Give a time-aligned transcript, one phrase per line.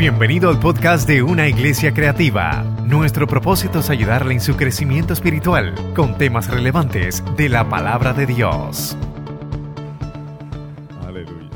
[0.00, 2.62] Bienvenido al podcast de Una Iglesia Creativa.
[2.86, 8.24] Nuestro propósito es ayudarle en su crecimiento espiritual con temas relevantes de la palabra de
[8.24, 8.96] Dios.
[11.02, 11.50] Aleluya.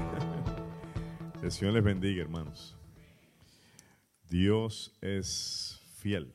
[1.42, 2.76] El Señor les bendiga, hermanos.
[4.28, 6.34] Dios es fiel.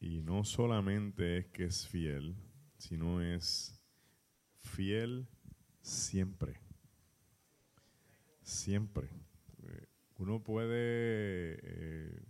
[0.00, 2.34] Y no solamente es que es fiel,
[2.76, 3.80] sino es
[4.58, 5.28] fiel
[5.80, 6.58] siempre.
[8.42, 9.25] Siempre.
[10.18, 12.22] Uno puede eh,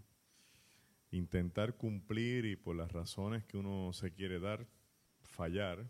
[1.13, 4.67] intentar cumplir y por las razones que uno se quiere dar,
[5.21, 5.89] fallar,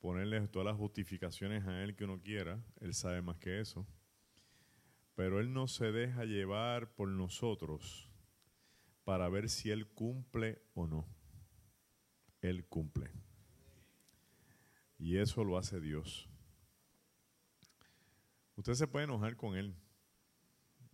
[0.00, 3.86] ponerle todas las justificaciones a Él que uno quiera, Él sabe más que eso,
[5.14, 8.10] pero Él no se deja llevar por nosotros
[9.04, 11.06] para ver si Él cumple o no.
[12.40, 13.10] Él cumple.
[14.98, 16.30] Y eso lo hace Dios.
[18.56, 19.74] Usted se puede enojar con Él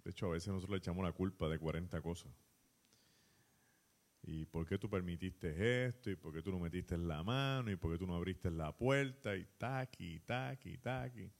[0.05, 2.32] de hecho, a veces nosotros le echamos la culpa de 40 cosas.
[4.23, 6.10] ¿Y por qué tú permitiste esto?
[6.10, 7.71] ¿Y por qué tú no metiste la mano?
[7.71, 9.37] ¿Y por qué tú no abriste la puerta?
[9.37, 11.30] Y taqui, taqui, taqui.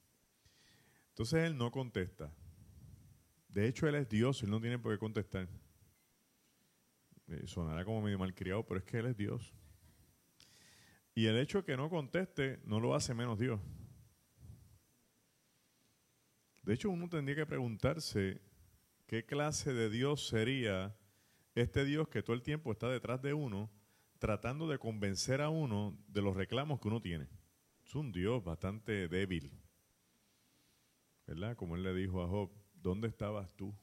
[1.09, 2.33] Entonces él no contesta.
[3.47, 5.47] De hecho, él es Dios, él no tiene por qué contestar.
[7.27, 9.53] Eh, sonará como medio malcriado, pero es que él es Dios.
[11.15, 13.61] Y el hecho de que no conteste no lo hace menos Dios.
[16.63, 18.41] De hecho, uno tendría que preguntarse
[19.05, 20.95] ¿Qué clase de Dios sería
[21.55, 23.69] este Dios que todo el tiempo está detrás de uno,
[24.17, 27.27] tratando de convencer a uno de los reclamos que uno tiene?
[27.85, 29.51] Es un Dios bastante débil.
[31.27, 31.55] ¿Verdad?
[31.55, 33.75] Como él le dijo a Job, ¿dónde estabas tú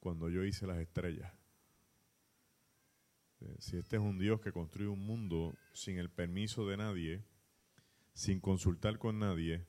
[0.00, 1.32] cuando yo hice las estrellas?
[3.40, 7.24] Eh, si este es un Dios que construye un mundo sin el permiso de nadie,
[8.14, 9.66] sin consultar con nadie,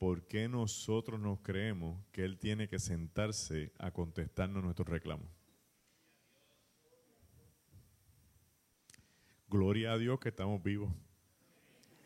[0.00, 5.28] ¿por qué nosotros nos creemos que Él tiene que sentarse a contestarnos nuestros reclamos?
[9.46, 10.90] Gloria a Dios que estamos vivos.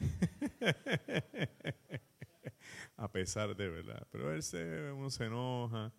[2.96, 4.08] a pesar de verdad.
[4.10, 5.92] Pero él se, uno se enoja.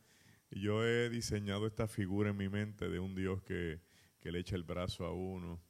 [0.52, 3.80] yo he diseñado esta figura en mi mente de un Dios que,
[4.20, 5.62] que le echa el brazo a uno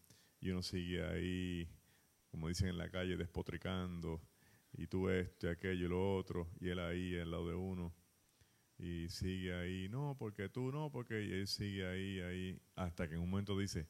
[0.41, 1.69] y uno sigue ahí,
[2.31, 4.23] como dicen en la calle, despotricando
[4.78, 7.94] y tú este, aquello y lo otro, y él ahí al lado de uno,
[8.78, 13.16] y sigue ahí, no, porque tú no, porque y él sigue ahí, ahí, hasta que
[13.16, 13.88] en un momento dice,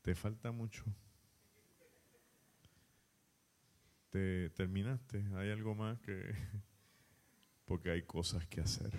[0.00, 0.84] te falta mucho.
[4.08, 6.34] Te terminaste, hay algo más que,
[7.66, 8.90] porque hay cosas que hacer.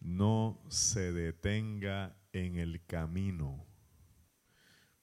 [0.00, 3.66] No se detenga en el camino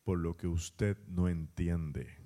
[0.03, 2.18] por lo que usted no entiende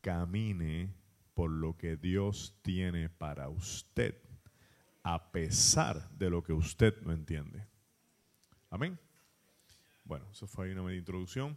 [0.00, 0.94] camine
[1.34, 4.16] por lo que Dios tiene para usted,
[5.02, 7.66] a pesar de lo que usted no entiende.
[8.70, 8.98] Amén.
[10.04, 11.56] Bueno, eso fue una media introducción.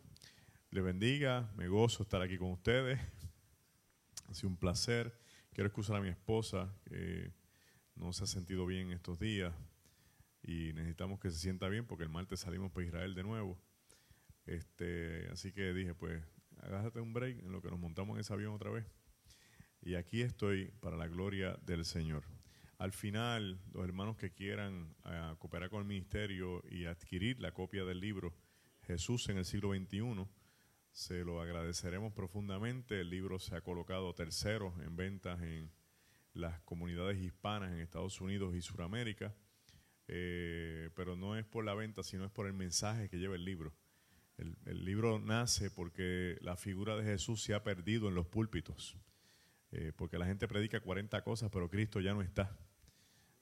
[0.69, 2.99] Le bendiga, me gozo estar aquí con ustedes.
[4.27, 5.17] Ha sido un placer.
[5.53, 7.33] Quiero excusar a mi esposa, que
[7.95, 9.53] no se ha sentido bien estos días
[10.43, 13.57] y necesitamos que se sienta bien porque el martes salimos para Israel de nuevo.
[14.45, 16.23] Este, así que dije, pues
[16.61, 18.85] agárrate un break en lo que nos montamos en ese avión otra vez.
[19.81, 22.23] Y aquí estoy para la gloria del Señor.
[22.77, 27.85] Al final, los hermanos que quieran uh, cooperar con el ministerio y adquirir la copia
[27.85, 28.33] del libro
[28.81, 30.27] Jesús en el siglo XXI,
[30.91, 32.99] se lo agradeceremos profundamente.
[32.99, 35.71] El libro se ha colocado tercero en ventas en
[36.33, 39.35] las comunidades hispanas en Estados Unidos y Sudamérica,
[40.07, 43.45] eh, pero no es por la venta, sino es por el mensaje que lleva el
[43.45, 43.73] libro.
[44.65, 48.97] El, libro nace porque la figura de Jesús se ha perdido en los púlpitos,
[49.71, 52.57] eh, porque la gente predica 40 cosas, pero Cristo ya no está.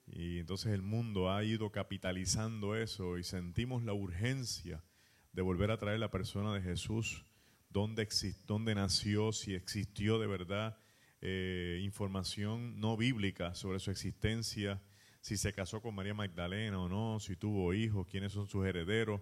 [0.06, 4.84] Y entonces el mundo ha ido capitalizando eso y sentimos la urgencia
[5.32, 7.26] de volver a traer la persona de Jesús,
[7.70, 10.78] dónde, nació, si existió de verdad
[11.22, 14.82] eh, información no bíblica sobre su existencia,
[15.22, 19.22] si se casó con María Magdalena o no, si tuvo hijos, quiénes son sus herederos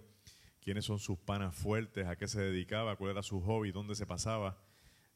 [0.68, 4.04] quiénes son sus panas fuertes, a qué se dedicaba, cuál era su hobby, dónde se
[4.04, 4.58] pasaba.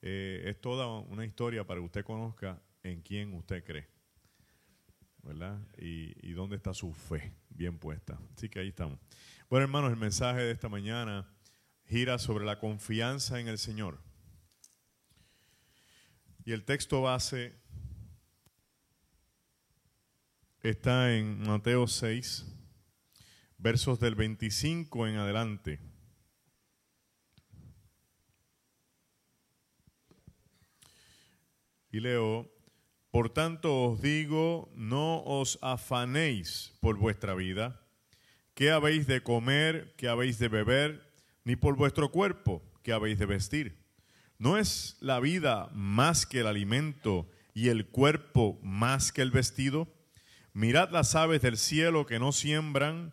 [0.00, 3.86] Eh, es toda una historia para que usted conozca en quién usted cree,
[5.22, 5.60] ¿verdad?
[5.76, 8.18] Y, y dónde está su fe bien puesta.
[8.34, 8.98] Así que ahí estamos.
[9.50, 11.28] Bueno, hermanos, el mensaje de esta mañana
[11.84, 13.98] gira sobre la confianza en el Señor.
[16.46, 17.54] Y el texto base
[20.62, 22.46] está en Mateo 6,
[23.62, 25.78] versos del 25 en adelante.
[31.92, 32.50] Y leo,
[33.12, 37.86] Por tanto os digo, no os afanéis por vuestra vida,
[38.54, 41.12] qué habéis de comer, qué habéis de beber,
[41.44, 43.84] ni por vuestro cuerpo, qué habéis de vestir.
[44.38, 49.88] ¿No es la vida más que el alimento y el cuerpo más que el vestido?
[50.54, 53.12] Mirad las aves del cielo que no siembran,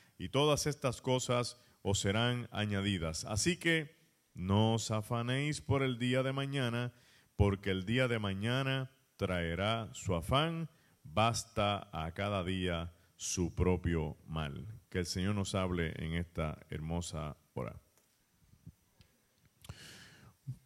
[0.21, 3.25] y todas estas cosas os serán añadidas.
[3.25, 3.95] Así que
[4.33, 6.93] no os afanéis por el día de mañana,
[7.35, 10.69] porque el día de mañana traerá su afán,
[11.03, 14.67] basta a cada día su propio mal.
[14.89, 17.81] Que el Señor nos hable en esta hermosa hora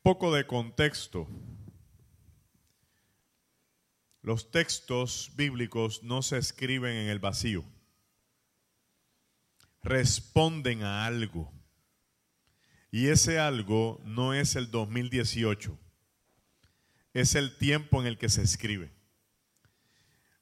[0.05, 1.27] poco de contexto.
[4.21, 7.65] Los textos bíblicos no se escriben en el vacío.
[9.85, 11.53] Responden a algo.
[12.89, 15.77] Y ese algo no es el 2018.
[17.13, 18.91] Es el tiempo en el que se escribe.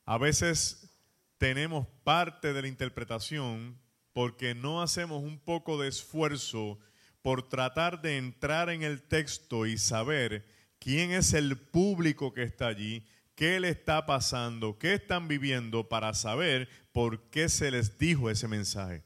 [0.06, 0.98] A veces
[1.38, 3.82] tenemos parte de la interpretación
[4.14, 6.80] porque no hacemos un poco de esfuerzo
[7.22, 10.48] por tratar de entrar en el texto y saber
[10.80, 13.06] quién es el público que está allí,
[13.36, 18.48] qué le está pasando, qué están viviendo para saber por qué se les dijo ese
[18.48, 19.04] mensaje.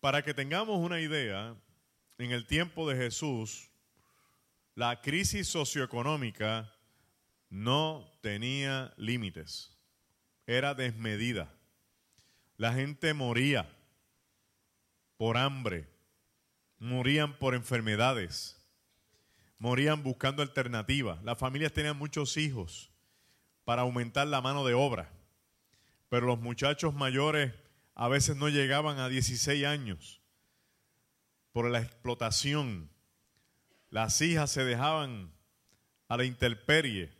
[0.00, 1.56] Para que tengamos una idea,
[2.18, 3.68] en el tiempo de Jesús,
[4.74, 6.72] la crisis socioeconómica
[7.50, 9.76] no tenía límites,
[10.46, 11.52] era desmedida.
[12.56, 13.68] La gente moría
[15.16, 15.88] por hambre,
[16.78, 18.56] morían por enfermedades,
[19.58, 21.22] morían buscando alternativas.
[21.24, 22.90] Las familias tenían muchos hijos
[23.64, 25.10] para aumentar la mano de obra,
[26.08, 27.52] pero los muchachos mayores
[27.98, 30.22] a veces no llegaban a 16 años
[31.52, 32.90] por la explotación.
[33.90, 35.30] Las hijas se dejaban
[36.08, 37.12] a la intemperie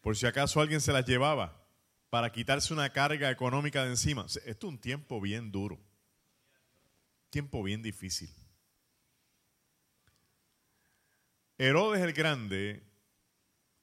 [0.00, 1.62] por si acaso alguien se las llevaba
[2.08, 4.24] para quitarse una carga económica de encima.
[4.24, 5.78] Esto es un tiempo bien duro
[7.34, 8.30] tiempo bien difícil.
[11.58, 12.80] Herodes el Grande,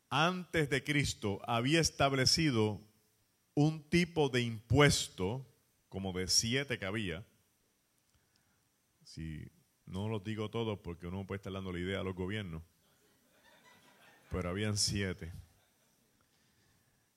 [0.10, 2.80] antes de Cristo, había establecido
[3.54, 5.46] un tipo de impuesto,
[5.92, 7.24] como de siete que había.
[9.04, 9.52] Si
[9.86, 12.64] no los digo todos porque uno puede estar dando la idea a los gobiernos,
[14.32, 15.32] pero habían siete.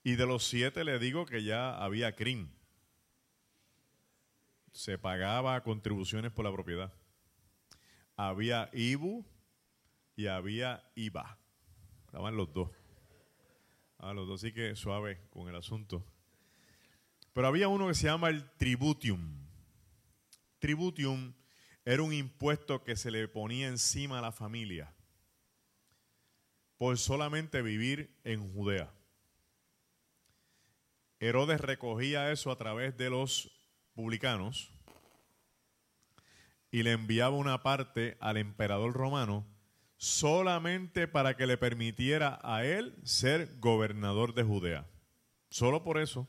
[0.03, 2.53] Y de los siete le digo que ya había crimen
[4.75, 6.93] se pagaba contribuciones por la propiedad.
[8.17, 9.25] Había IBU
[10.17, 11.39] y había IVA.
[12.07, 12.71] Estaban los dos.
[13.99, 16.05] Ah, los dos sí que suave con el asunto.
[17.35, 19.47] Pero había uno que se llama el tributium.
[20.61, 21.35] Tributium
[21.85, 24.95] era un impuesto que se le ponía encima a la familia
[26.79, 28.93] por solamente vivir en Judea.
[31.21, 33.51] Herodes recogía eso a través de los
[33.95, 34.71] publicanos
[36.71, 39.47] y le enviaba una parte al emperador romano
[39.97, 44.87] solamente para que le permitiera a él ser gobernador de Judea.
[45.49, 46.29] Solo por eso.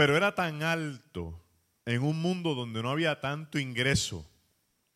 [0.00, 1.46] Pero era tan alto
[1.84, 4.26] en un mundo donde no había tanto ingreso,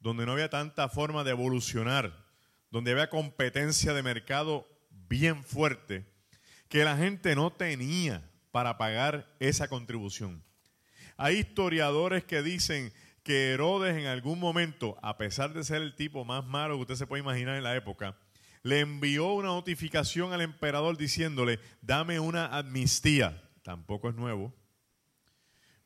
[0.00, 2.24] donde no había tanta forma de evolucionar,
[2.70, 6.10] donde había competencia de mercado bien fuerte,
[6.70, 10.42] que la gente no tenía para pagar esa contribución.
[11.18, 12.90] Hay historiadores que dicen
[13.22, 16.96] que Herodes en algún momento, a pesar de ser el tipo más malo que usted
[16.96, 18.16] se puede imaginar en la época,
[18.62, 24.63] le envió una notificación al emperador diciéndole, dame una amnistía, tampoco es nuevo,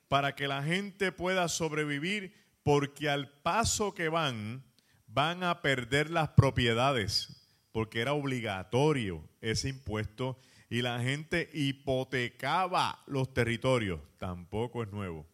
[0.09, 4.65] para que la gente pueda sobrevivir porque al paso que van,
[5.07, 10.38] van a perder las propiedades, porque era obligatorio ese impuesto
[10.71, 14.00] y la gente hipotecaba los territorios.
[14.19, 15.27] Tampoco es nuevo.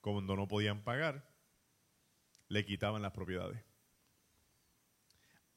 [0.00, 1.26] Cuando no podían pagar,
[2.48, 3.58] le quitaban las propiedades.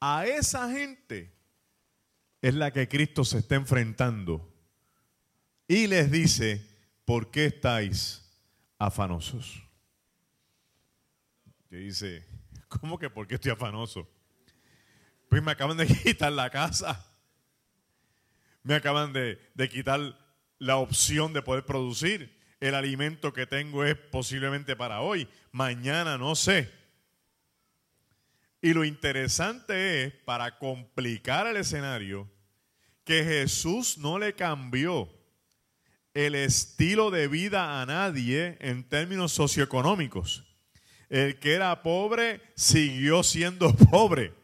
[0.00, 1.34] A esa gente
[2.40, 4.54] es la que Cristo se está enfrentando
[5.66, 6.64] y les dice,
[7.08, 8.22] ¿por qué estáis
[8.76, 9.62] afanosos?
[11.70, 12.22] Y dice,
[12.68, 14.06] ¿cómo que por qué estoy afanoso?
[15.30, 17.02] Pues me acaban de quitar la casa.
[18.62, 20.18] Me acaban de quitar
[20.58, 22.38] la opción de poder producir.
[22.60, 25.26] El alimento que tengo es posiblemente para hoy.
[25.50, 26.70] Mañana no sé.
[28.60, 32.30] Y lo interesante es, para complicar el escenario,
[33.04, 35.17] que Jesús no le cambió
[36.26, 40.44] el estilo de vida a nadie en términos socioeconómicos.
[41.08, 44.34] El que era pobre siguió siendo pobre.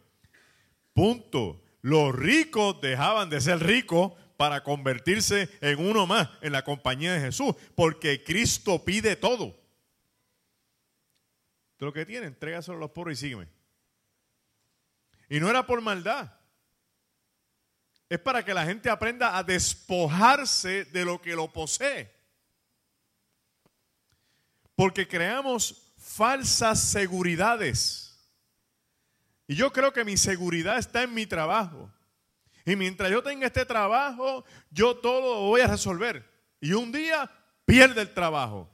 [0.93, 1.61] Punto.
[1.83, 7.21] Los ricos dejaban de ser ricos para convertirse en uno más en la compañía de
[7.21, 9.61] Jesús, porque Cristo pide todo.
[11.81, 13.49] lo que tiene, entrégaselo a los pobres y sígueme.
[15.29, 16.33] Y no era por maldad.
[18.15, 22.09] Es para que la gente aprenda a despojarse de lo que lo posee.
[24.77, 28.17] Porque creamos falsas seguridades.
[29.49, 31.91] Y yo creo que mi seguridad está en mi trabajo.
[32.65, 36.25] Y mientras yo tenga este trabajo, yo todo lo voy a resolver.
[36.61, 37.29] Y un día
[37.65, 38.71] pierde el trabajo.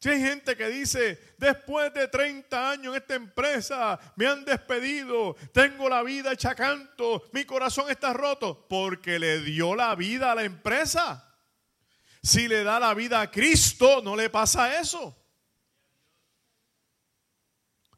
[0.00, 5.34] Si hay gente que dice, después de 30 años en esta empresa me han despedido,
[5.52, 10.34] tengo la vida hecha canto, mi corazón está roto, porque le dio la vida a
[10.36, 11.24] la empresa.
[12.22, 15.16] Si le da la vida a Cristo, no le pasa eso.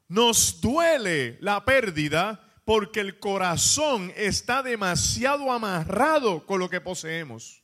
[0.07, 7.60] Nos duele la pérdida porque el corazón está demasiado amarrado con lo que poseemos.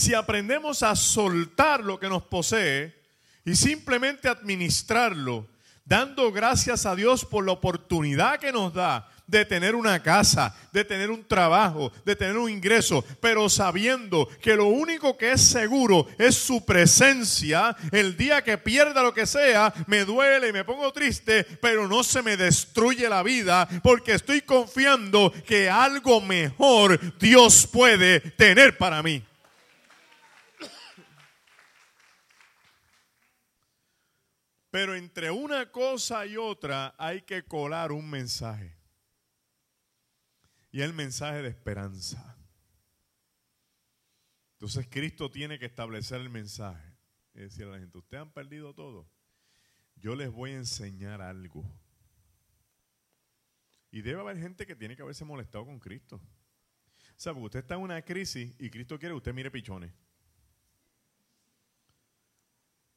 [0.00, 2.94] Si aprendemos a soltar lo que nos posee
[3.44, 5.46] y simplemente administrarlo,
[5.84, 10.86] dando gracias a Dios por la oportunidad que nos da de tener una casa, de
[10.86, 16.08] tener un trabajo, de tener un ingreso, pero sabiendo que lo único que es seguro
[16.16, 20.94] es su presencia, el día que pierda lo que sea, me duele y me pongo
[20.94, 27.66] triste, pero no se me destruye la vida porque estoy confiando que algo mejor Dios
[27.70, 29.22] puede tener para mí.
[34.70, 38.76] Pero entre una cosa y otra hay que colar un mensaje.
[40.70, 42.36] Y el mensaje de esperanza.
[44.52, 46.96] Entonces Cristo tiene que establecer el mensaje.
[47.34, 49.10] Y decir a la gente, ustedes han perdido todo.
[49.96, 51.64] Yo les voy a enseñar algo.
[53.90, 56.16] Y debe haber gente que tiene que haberse molestado con Cristo.
[56.16, 59.92] O sea, porque usted está en una crisis y Cristo quiere que usted mire pichones.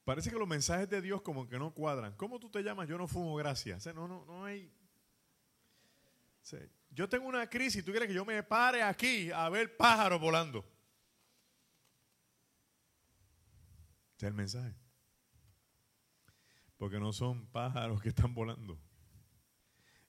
[0.04, 2.16] Parece que los mensajes de Dios como que no cuadran.
[2.18, 2.90] ¿Cómo tú te llamas?
[2.90, 3.86] Yo no fumo, gracias.
[3.96, 4.70] no, no, no hay...
[6.92, 10.60] yo tengo una crisis, ¿tú quieres que yo me pare aquí a ver pájaros volando?
[14.18, 14.76] Ese es el mensaje.
[16.78, 18.78] Porque no son pájaros que están volando.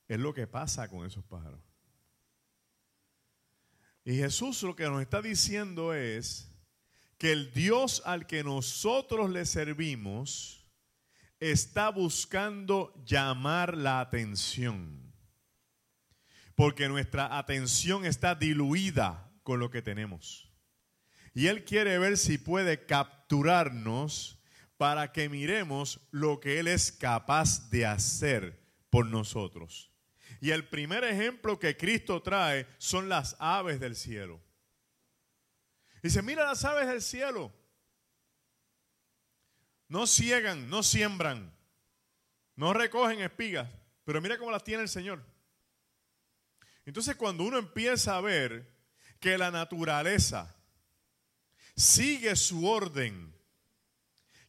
[0.08, 1.60] Es lo que pasa con esos pájaros.
[4.04, 6.53] Y Jesús lo que nos está diciendo es
[7.18, 10.64] que el Dios al que nosotros le servimos
[11.40, 15.12] está buscando llamar la atención.
[16.54, 20.50] Porque nuestra atención está diluida con lo que tenemos.
[21.34, 24.38] Y Él quiere ver si puede capturarnos
[24.76, 29.90] para que miremos lo que Él es capaz de hacer por nosotros.
[30.40, 34.40] Y el primer ejemplo que Cristo trae son las aves del cielo.
[36.04, 37.50] Dice, mira las aves del cielo.
[39.88, 41.50] No ciegan, no siembran,
[42.56, 43.70] no recogen espigas,
[44.04, 45.24] pero mira cómo las tiene el Señor.
[46.84, 48.70] Entonces cuando uno empieza a ver
[49.18, 50.54] que la naturaleza
[51.74, 53.34] sigue su orden,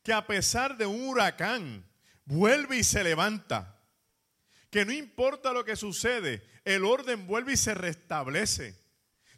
[0.03, 1.89] que a pesar de un huracán
[2.25, 3.79] vuelve y se levanta,
[4.69, 8.84] que no importa lo que sucede, el orden vuelve y se restablece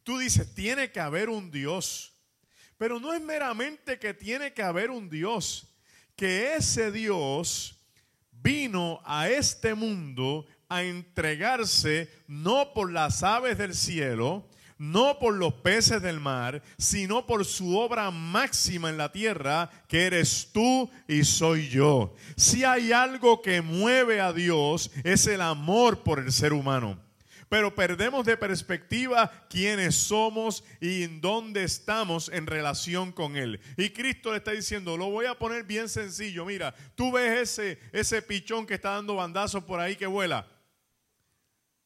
[0.07, 2.13] Tú dices, tiene que haber un Dios.
[2.77, 5.67] Pero no es meramente que tiene que haber un Dios,
[6.15, 7.77] que ese Dios
[8.31, 14.47] vino a este mundo a entregarse no por las aves del cielo,
[14.77, 20.05] no por los peces del mar, sino por su obra máxima en la tierra, que
[20.05, 22.15] eres tú y soy yo.
[22.37, 26.97] Si hay algo que mueve a Dios, es el amor por el ser humano.
[27.49, 33.61] Pero perdemos de perspectiva quiénes somos y en dónde estamos en relación con Él.
[33.77, 36.45] Y Cristo le está diciendo, lo voy a poner bien sencillo.
[36.45, 40.45] Mira, tú ves ese, ese pichón que está dando bandazos por ahí que vuela.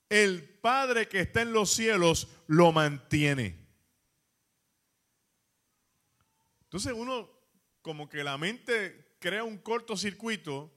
[0.09, 3.61] El Padre que está en los cielos lo mantiene.
[6.63, 7.29] Entonces uno
[7.81, 10.73] como que la mente crea un cortocircuito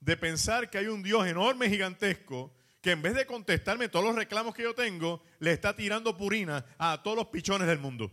[0.00, 4.16] de pensar que hay un Dios enorme, gigantesco, que en vez de contestarme todos los
[4.16, 8.10] reclamos que yo tengo, le está tirando purina a todos los pichones del mundo.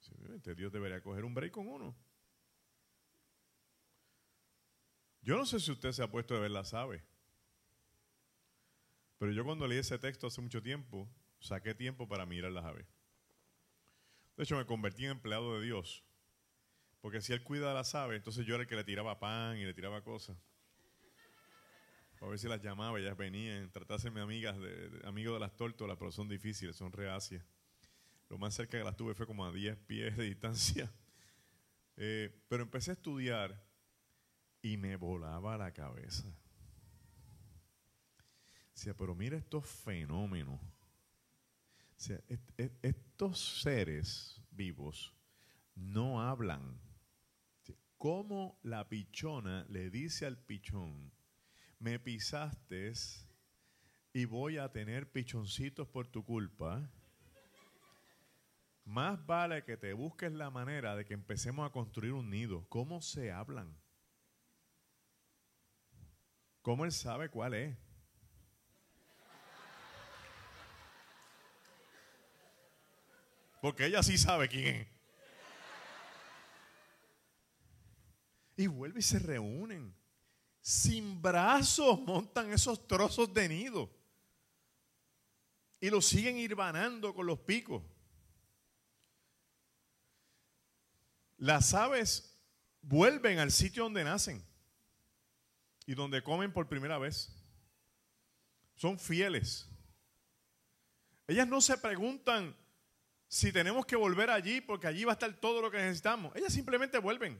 [0.00, 1.96] Simplemente Dios debería coger un break con uno.
[5.22, 7.02] Yo no sé si usted se ha puesto a ver las aves,
[9.16, 12.86] pero yo cuando leí ese texto hace mucho tiempo, saqué tiempo para mirar las aves.
[14.36, 16.04] De hecho, me convertí en empleado de Dios.
[17.00, 19.56] Porque si Él cuida de las aves, entonces yo era el que le tiraba pan
[19.58, 20.36] y le tiraba cosas.
[22.24, 26.10] A ver si las llamaba, ellas venían, tratásenme amigas de, amigos de las tórtolas, pero
[26.10, 27.44] son difíciles, son reacias.
[28.30, 30.92] Lo más cerca que las tuve fue como a 10 pies de distancia.
[31.96, 33.64] Eh, pero empecé a estudiar
[34.60, 36.24] y me volaba la cabeza.
[38.74, 40.58] Decía, pero mira estos fenómenos.
[42.56, 45.14] estos seres vivos
[45.76, 46.80] no hablan.
[47.96, 51.12] ¿Cómo la pichona le dice al pichón,
[51.84, 52.94] me pisaste
[54.14, 56.90] y voy a tener pichoncitos por tu culpa,
[58.86, 62.66] más vale que te busques la manera de que empecemos a construir un nido.
[62.70, 63.76] ¿Cómo se hablan?
[66.62, 67.76] ¿Cómo él sabe cuál es?
[73.60, 74.88] Porque ella sí sabe quién es.
[78.56, 79.94] Y vuelve y se reúnen
[80.66, 83.90] sin brazos montan esos trozos de nido
[85.78, 87.82] y los siguen irvanando con los picos.
[91.36, 92.40] Las aves
[92.80, 94.42] vuelven al sitio donde nacen
[95.84, 97.30] y donde comen por primera vez.
[98.74, 99.68] Son fieles.
[101.26, 102.56] Ellas no se preguntan
[103.28, 106.34] si tenemos que volver allí porque allí va a estar todo lo que necesitamos.
[106.34, 107.38] Ellas simplemente vuelven.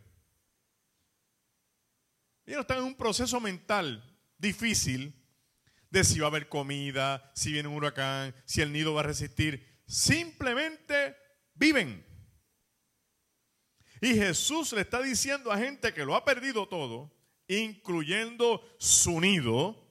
[2.46, 4.02] Ellos están en un proceso mental
[4.38, 5.14] difícil
[5.90, 9.04] de si va a haber comida, si viene un huracán, si el nido va a
[9.04, 9.80] resistir.
[9.87, 11.16] Simplemente
[11.54, 12.04] viven.
[14.00, 17.11] Y Jesús le está diciendo a gente que lo ha perdido todo,
[17.48, 19.88] incluyendo su nido,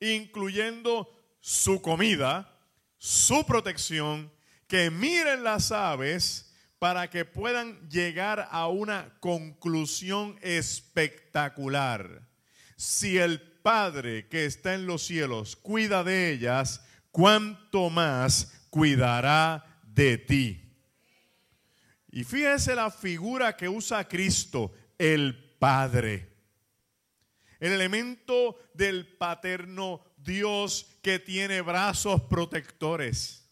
[0.00, 2.60] incluyendo su comida,
[2.98, 4.32] su protección,
[4.66, 6.45] que miren las aves
[6.78, 12.28] para que puedan llegar a una conclusión espectacular.
[12.76, 20.18] Si el Padre que está en los cielos cuida de ellas, ¿cuánto más cuidará de
[20.18, 20.62] ti?
[22.10, 26.32] Y fíjese la figura que usa Cristo, el Padre.
[27.58, 33.48] El elemento del paterno Dios que tiene brazos protectores,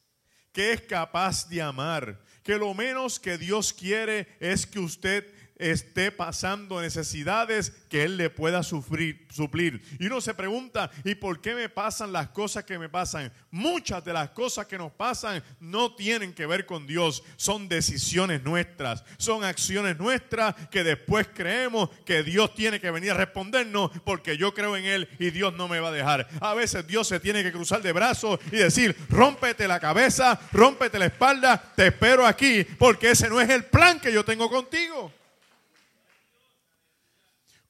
[0.53, 6.11] que es capaz de amar, que lo menos que Dios quiere es que usted esté
[6.11, 9.83] pasando necesidades que Él le pueda suplir.
[9.99, 13.33] Y uno se pregunta, ¿y por qué me pasan las cosas que me pasan?
[13.51, 18.43] Muchas de las cosas que nos pasan no tienen que ver con Dios, son decisiones
[18.43, 24.37] nuestras, son acciones nuestras que después creemos que Dios tiene que venir a respondernos porque
[24.37, 26.29] yo creo en Él y Dios no me va a dejar.
[26.41, 30.99] A veces Dios se tiene que cruzar de brazos y decir, rómpete la cabeza, rómpete
[30.99, 35.13] la espalda, te espero aquí porque ese no es el plan que yo tengo contigo.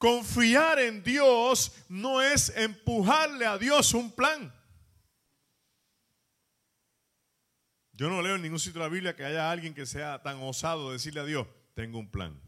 [0.05, 4.55] Confiar en Dios no es empujarle a Dios un plan.
[7.95, 10.43] Yo no leo en ningún sitio de la Biblia que haya alguien que sea tan
[10.43, 12.39] osado de decirle a Dios, tengo un plan.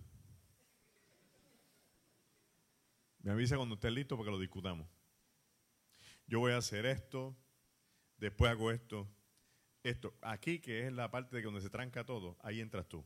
[3.21, 4.87] Me avisa cuando esté listo para que lo discutamos.
[6.27, 7.35] Yo voy a hacer esto,
[8.19, 9.09] después hago esto,
[9.83, 10.15] esto.
[10.21, 13.03] Aquí, que es la parte de donde se tranca todo, ahí entras tú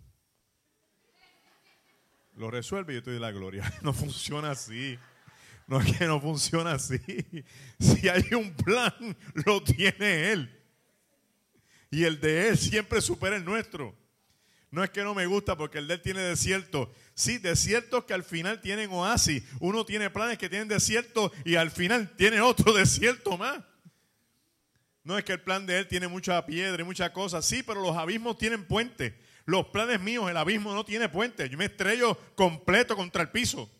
[2.36, 3.72] lo resuelve y yo te doy la gloria.
[3.82, 4.98] No funciona así.
[5.66, 7.00] No es que no funciona así.
[7.78, 9.16] Si hay un plan,
[9.46, 10.56] lo tiene Él.
[11.90, 13.96] Y el de Él siempre supera el nuestro.
[14.70, 16.92] No es que no me gusta porque el de Él tiene desierto.
[17.14, 19.42] Sí, desiertos que al final tienen oasis.
[19.58, 23.60] Uno tiene planes que tienen desierto y al final tiene otro desierto más.
[25.02, 27.44] No es que el plan de Él tiene mucha piedra y muchas cosas.
[27.44, 29.12] Sí, pero los abismos tienen puentes.
[29.46, 31.48] Los planes míos, el abismo no tiene puente.
[31.48, 33.70] Yo me estrello completo contra el piso.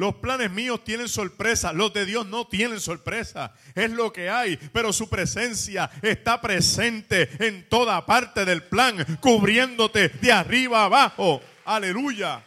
[0.00, 3.52] Los planes míos tienen sorpresa, los de Dios no tienen sorpresa.
[3.74, 10.08] Es lo que hay, pero su presencia está presente en toda parte del plan, cubriéndote
[10.08, 11.42] de arriba abajo.
[11.66, 12.42] Aleluya.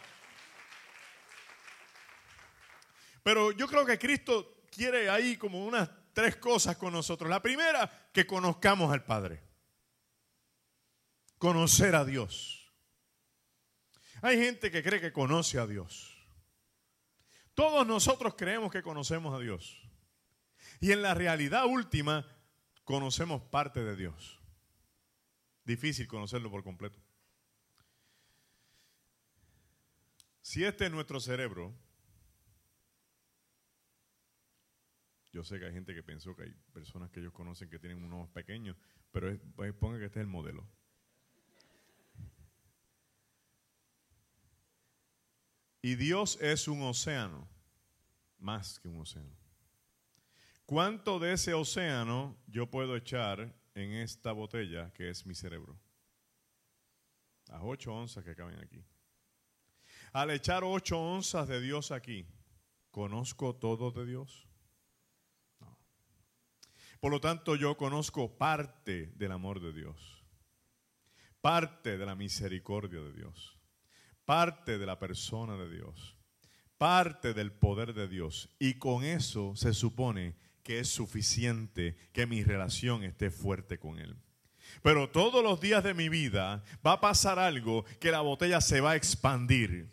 [3.22, 7.30] Pero yo creo que Cristo quiere ahí como unas tres cosas con nosotros.
[7.30, 9.43] La primera, que conozcamos al Padre.
[11.44, 12.72] Conocer a Dios.
[14.22, 16.16] Hay gente que cree que conoce a Dios.
[17.52, 19.86] Todos nosotros creemos que conocemos a Dios.
[20.80, 22.26] Y en la realidad última,
[22.84, 24.40] conocemos parte de Dios.
[25.66, 26.98] Difícil conocerlo por completo.
[30.40, 31.78] Si este es nuestro cerebro,
[35.30, 38.02] yo sé que hay gente que pensó que hay personas que ellos conocen que tienen
[38.02, 38.78] unos pequeños,
[39.12, 40.66] pero es, pues, que este es el modelo.
[45.84, 47.46] Y Dios es un océano,
[48.38, 49.36] más que un océano.
[50.64, 55.78] ¿Cuánto de ese océano yo puedo echar en esta botella que es mi cerebro?
[57.48, 58.82] Las ocho onzas que caben aquí.
[60.14, 62.26] Al echar ocho onzas de Dios aquí,
[62.90, 64.48] ¿conozco todo de Dios?
[65.60, 65.78] No.
[66.98, 70.24] Por lo tanto, yo conozco parte del amor de Dios,
[71.42, 73.54] parte de la misericordia de Dios
[74.24, 76.16] parte de la persona de Dios,
[76.78, 78.50] parte del poder de Dios.
[78.58, 84.16] Y con eso se supone que es suficiente que mi relación esté fuerte con Él.
[84.82, 88.80] Pero todos los días de mi vida va a pasar algo que la botella se
[88.80, 89.92] va a expandir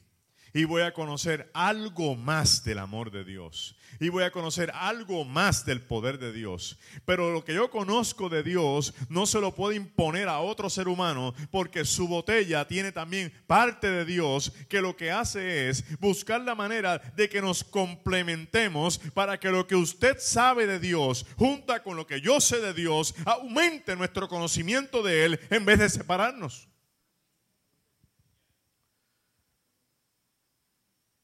[0.54, 3.76] y voy a conocer algo más del amor de Dios.
[4.00, 6.78] Y voy a conocer algo más del poder de Dios.
[7.06, 10.88] Pero lo que yo conozco de Dios no se lo puedo imponer a otro ser
[10.88, 16.42] humano porque su botella tiene también parte de Dios que lo que hace es buscar
[16.42, 21.84] la manera de que nos complementemos para que lo que usted sabe de Dios junta
[21.84, 25.90] con lo que yo sé de Dios aumente nuestro conocimiento de Él en vez de
[25.90, 26.71] separarnos.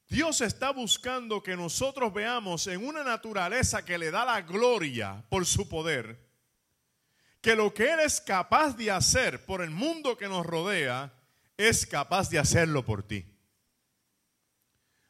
[0.08, 5.44] Dios está buscando que nosotros veamos en una naturaleza que le da la gloria por
[5.44, 6.18] su poder,
[7.42, 11.12] que lo que Él es capaz de hacer por el mundo que nos rodea,
[11.58, 13.26] es capaz de hacerlo por ti.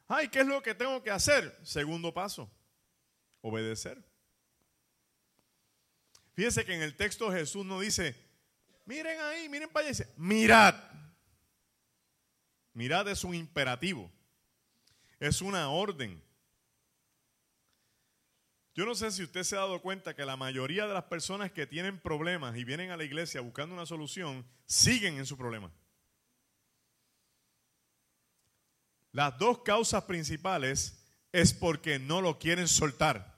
[0.09, 1.57] Ay, ¿qué es lo que tengo que hacer?
[1.63, 2.51] Segundo paso,
[3.41, 4.03] obedecer.
[6.35, 8.17] Fíjense que en el texto Jesús no dice,
[8.85, 10.75] miren ahí, miren para allá, dice, mirad.
[12.73, 14.11] Mirad es un imperativo
[15.21, 16.23] es una orden.
[18.75, 21.51] Yo no sé si usted se ha dado cuenta que la mayoría de las personas
[21.51, 25.73] que tienen problemas y vienen a la iglesia buscando una solución, siguen en su problema.
[29.11, 30.97] Las dos causas principales
[31.33, 33.37] es porque no lo quieren soltar.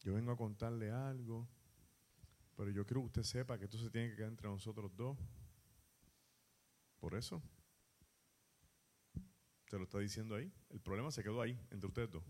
[0.00, 1.48] Yo vengo a contarle algo,
[2.56, 5.16] pero yo quiero que usted sepa que esto se tiene que quedar entre nosotros dos.
[6.98, 7.42] Por eso.
[9.70, 10.52] Se lo está diciendo ahí.
[10.70, 12.24] El problema se quedó ahí, entre ustedes dos.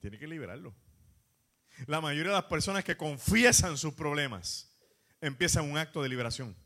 [0.00, 0.74] Tiene que liberarlo.
[1.86, 4.68] La mayoría de las personas que confiesan sus problemas
[5.20, 6.56] empiezan un acto de liberación.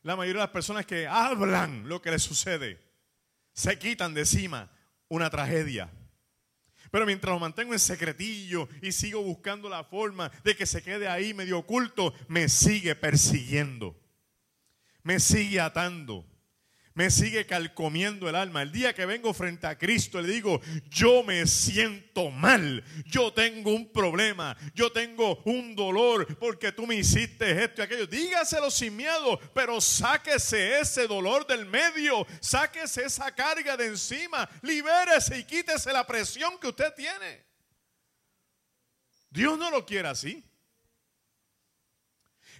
[0.00, 2.80] La mayoría de las personas que hablan lo que les sucede
[3.52, 4.70] se quitan de encima
[5.08, 5.92] una tragedia.
[6.90, 11.06] Pero mientras lo mantengo en secretillo y sigo buscando la forma de que se quede
[11.06, 13.94] ahí medio oculto, me sigue persiguiendo.
[15.02, 16.24] Me sigue atando
[16.96, 18.62] me sigue calcomiendo el alma.
[18.62, 23.74] El día que vengo frente a Cristo le digo, yo me siento mal, yo tengo
[23.74, 28.06] un problema, yo tengo un dolor porque tú me hiciste esto y aquello.
[28.06, 35.38] Dígaselo sin miedo, pero sáquese ese dolor del medio, sáquese esa carga de encima, libérese
[35.38, 37.44] y quítese la presión que usted tiene.
[39.28, 40.45] Dios no lo quiere así.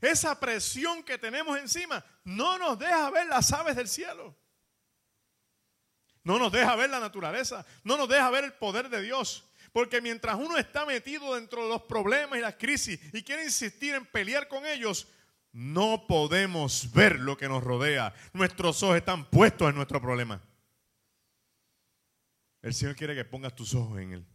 [0.01, 4.37] Esa presión que tenemos encima no nos deja ver las aves del cielo.
[6.23, 7.65] No nos deja ver la naturaleza.
[7.85, 9.49] No nos deja ver el poder de Dios.
[9.73, 13.95] Porque mientras uno está metido dentro de los problemas y las crisis y quiere insistir
[13.95, 15.07] en pelear con ellos,
[15.53, 18.13] no podemos ver lo que nos rodea.
[18.33, 20.43] Nuestros ojos están puestos en nuestro problema.
[22.61, 24.27] El Señor quiere que pongas tus ojos en Él.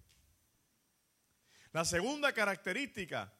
[1.73, 3.33] La segunda característica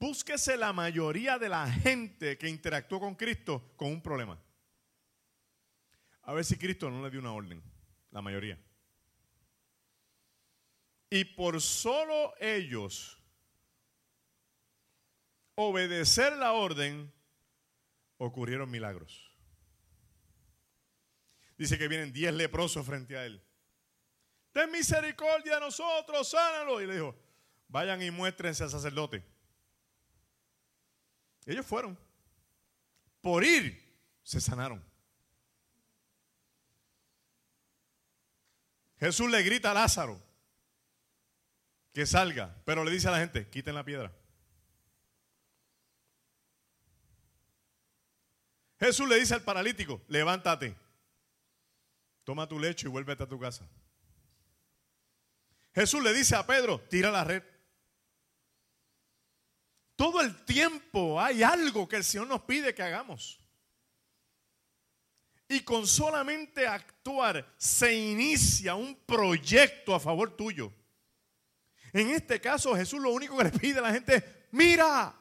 [0.00, 4.42] búsquese la mayoría de la gente que interactuó con Cristo con un problema.
[6.22, 7.62] A ver si Cristo no le dio una orden,
[8.10, 8.58] la mayoría.
[11.10, 13.18] Y por solo ellos
[15.54, 17.12] obedecer la orden,
[18.16, 19.26] ocurrieron milagros.
[21.58, 23.42] dice que vienen diez leprosos frente a él.
[24.52, 26.80] Ten misericordia de nosotros, sánalo.
[26.80, 27.14] Y le dijo,
[27.68, 29.22] vayan y muéstrense al sacerdote.
[31.50, 31.98] Ellos fueron.
[33.20, 33.76] Por ir,
[34.22, 34.82] se sanaron.
[38.98, 40.22] Jesús le grita a Lázaro
[41.92, 44.12] que salga, pero le dice a la gente, quiten la piedra.
[48.78, 50.76] Jesús le dice al paralítico, levántate,
[52.22, 53.68] toma tu lecho y vuélvete a tu casa.
[55.74, 57.42] Jesús le dice a Pedro, tira la red.
[60.00, 63.38] Todo el tiempo hay algo que el Señor nos pide que hagamos.
[65.46, 70.72] Y con solamente actuar se inicia un proyecto a favor tuyo.
[71.92, 75.14] En este caso Jesús lo único que le pide a la gente es, mira.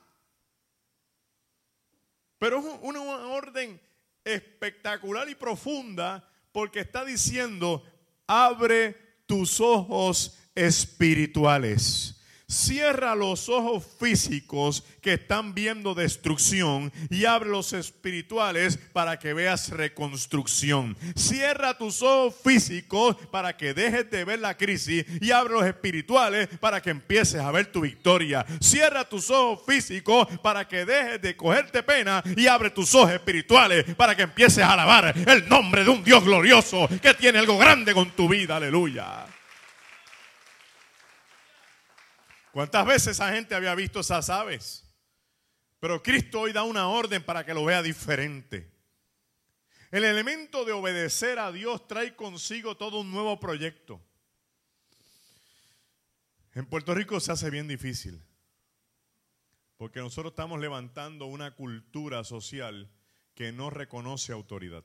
[2.37, 3.81] Pero es una orden
[4.23, 7.83] espectacular y profunda porque está diciendo,
[8.25, 8.93] abre
[9.25, 12.18] tus ojos espirituales.
[12.49, 19.69] Cierra los ojos físicos que están viendo destrucción y abre los espirituales para que veas
[19.69, 20.97] reconstrucción.
[21.15, 26.47] Cierra tus ojos físicos para que dejes de ver la crisis y abre los espirituales
[26.59, 28.43] para que empieces a ver tu victoria.
[28.59, 33.85] Cierra tus ojos físicos para que dejes de cogerte pena y abre tus ojos espirituales
[33.95, 37.93] para que empieces a alabar el nombre de un Dios glorioso que tiene algo grande
[37.93, 38.55] con tu vida.
[38.55, 39.27] Aleluya.
[42.51, 44.85] ¿Cuántas veces esa gente había visto esas aves?
[45.79, 48.71] Pero Cristo hoy da una orden para que lo vea diferente.
[49.91, 54.01] El elemento de obedecer a Dios trae consigo todo un nuevo proyecto.
[56.53, 58.21] En Puerto Rico se hace bien difícil,
[59.77, 62.89] porque nosotros estamos levantando una cultura social
[63.33, 64.83] que no reconoce autoridad.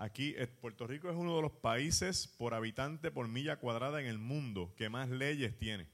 [0.00, 4.06] Aquí, eh, Puerto Rico es uno de los países por habitante por milla cuadrada en
[4.06, 5.88] el mundo que más leyes tiene.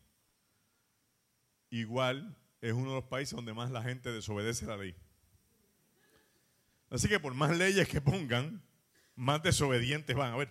[1.71, 4.95] Igual es uno de los países donde más la gente desobedece la ley.
[6.91, 8.63] Así que por más leyes que pongan,
[9.17, 10.51] más desobedientes van a ver.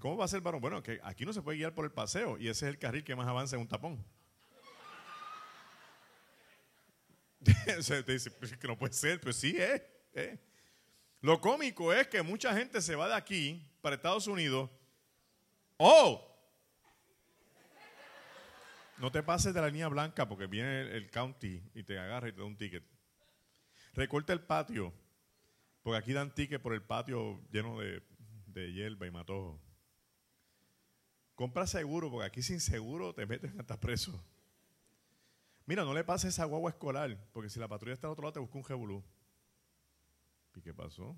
[0.00, 0.62] ¿Cómo va a ser varón?
[0.62, 3.04] Bueno, que aquí no se puede guiar por el paseo y ese es el carril
[3.04, 4.02] que más avanza en un tapón.
[7.44, 9.82] Te dice, pues, que no puede ser, pues sí, es.
[10.14, 10.47] Eh.
[11.20, 14.70] Lo cómico es que mucha gente se va de aquí para Estados Unidos.
[15.76, 16.24] ¡Oh!
[18.98, 22.32] No te pases de la línea blanca porque viene el, county y te agarra y
[22.32, 22.84] te da un ticket.
[23.94, 24.92] Recorta el patio,
[25.82, 28.02] porque aquí dan ticket por el patio lleno de,
[28.72, 29.60] hierba y matojo.
[31.36, 34.20] Compra seguro, porque aquí sin seguro te meten hasta preso.
[35.64, 38.32] Mira, no le pases esa guagua escolar, porque si la patrulla está al otro lado
[38.32, 39.04] te busca un jebulú.
[40.58, 41.16] ¿Y qué pasó?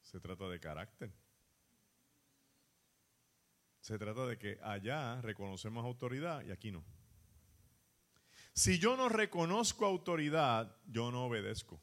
[0.00, 1.12] Se trata de carácter.
[3.80, 6.84] Se trata de que allá reconocemos autoridad y aquí no.
[8.52, 11.80] Si yo no reconozco autoridad, yo no obedezco.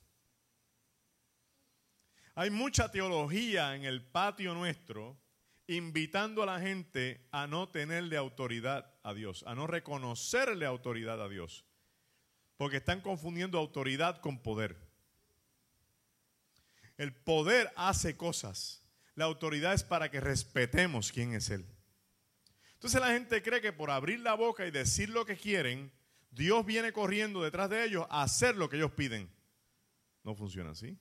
[2.36, 5.18] Hay mucha teología en el patio nuestro
[5.68, 11.30] invitando a la gente a no tenerle autoridad a Dios, a no reconocerle autoridad a
[11.30, 11.69] Dios
[12.60, 14.76] porque están confundiendo autoridad con poder.
[16.98, 18.84] El poder hace cosas.
[19.16, 21.66] La autoridad es para que respetemos quién es Él.
[22.74, 25.90] Entonces la gente cree que por abrir la boca y decir lo que quieren,
[26.32, 29.34] Dios viene corriendo detrás de ellos a hacer lo que ellos piden.
[30.26, 30.98] No funciona así.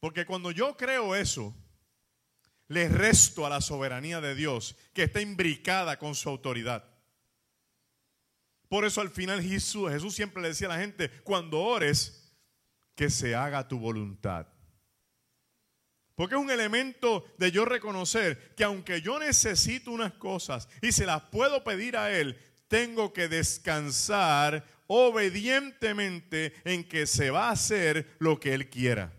[0.00, 1.54] Porque cuando yo creo eso,
[2.68, 6.93] le resto a la soberanía de Dios que está imbricada con su autoridad.
[8.74, 12.34] Por eso al final Jesús, siempre le decía a la gente, cuando ores,
[12.96, 14.48] que se haga tu voluntad.
[16.16, 21.06] Porque es un elemento de yo reconocer que aunque yo necesito unas cosas y se
[21.06, 28.16] las puedo pedir a Él, tengo que descansar obedientemente en que se va a hacer
[28.18, 29.12] lo que Él quiera.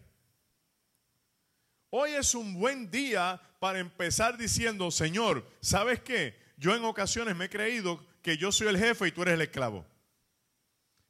[1.92, 6.38] Hoy es un buen día para empezar diciendo, Señor, ¿sabes qué?
[6.58, 9.42] Yo en ocasiones me he creído que yo soy el jefe y tú eres el
[9.42, 9.86] esclavo.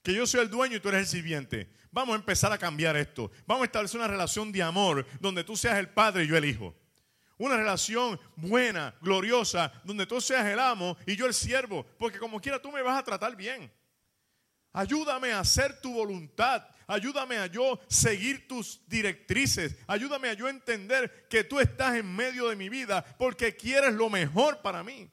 [0.03, 1.69] Que yo soy el dueño y tú eres el sirviente.
[1.89, 3.31] Vamos a empezar a cambiar esto.
[3.47, 6.43] Vamos a establecer una relación de amor donde tú seas el padre y yo el
[6.43, 6.75] hijo.
[7.37, 11.85] Una relación buena, gloriosa, donde tú seas el amo y yo el siervo.
[11.97, 13.71] Porque como quiera tú me vas a tratar bien.
[14.73, 16.67] Ayúdame a hacer tu voluntad.
[16.85, 19.77] Ayúdame a yo seguir tus directrices.
[19.87, 24.09] Ayúdame a yo entender que tú estás en medio de mi vida porque quieres lo
[24.09, 25.09] mejor para mí.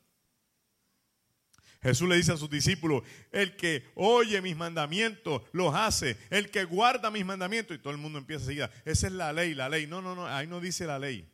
[1.83, 6.65] Jesús le dice a sus discípulos, el que oye mis mandamientos, los hace, el que
[6.65, 9.69] guarda mis mandamientos, y todo el mundo empieza a seguir, esa es la ley, la
[9.69, 9.89] ley.
[9.89, 11.29] No, no, no, ahí no dice la ley.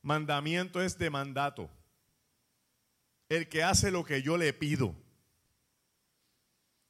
[0.00, 1.70] Mandamiento es de mandato.
[3.28, 4.94] El que hace lo que yo le pido.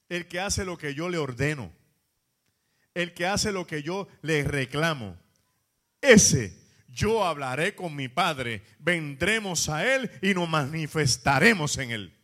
[0.09, 1.73] El que hace lo que yo le ordeno.
[2.95, 5.19] El que hace lo que yo le reclamo.
[6.01, 12.15] Ese yo hablaré con mi Padre, vendremos a Él y nos manifestaremos en Él.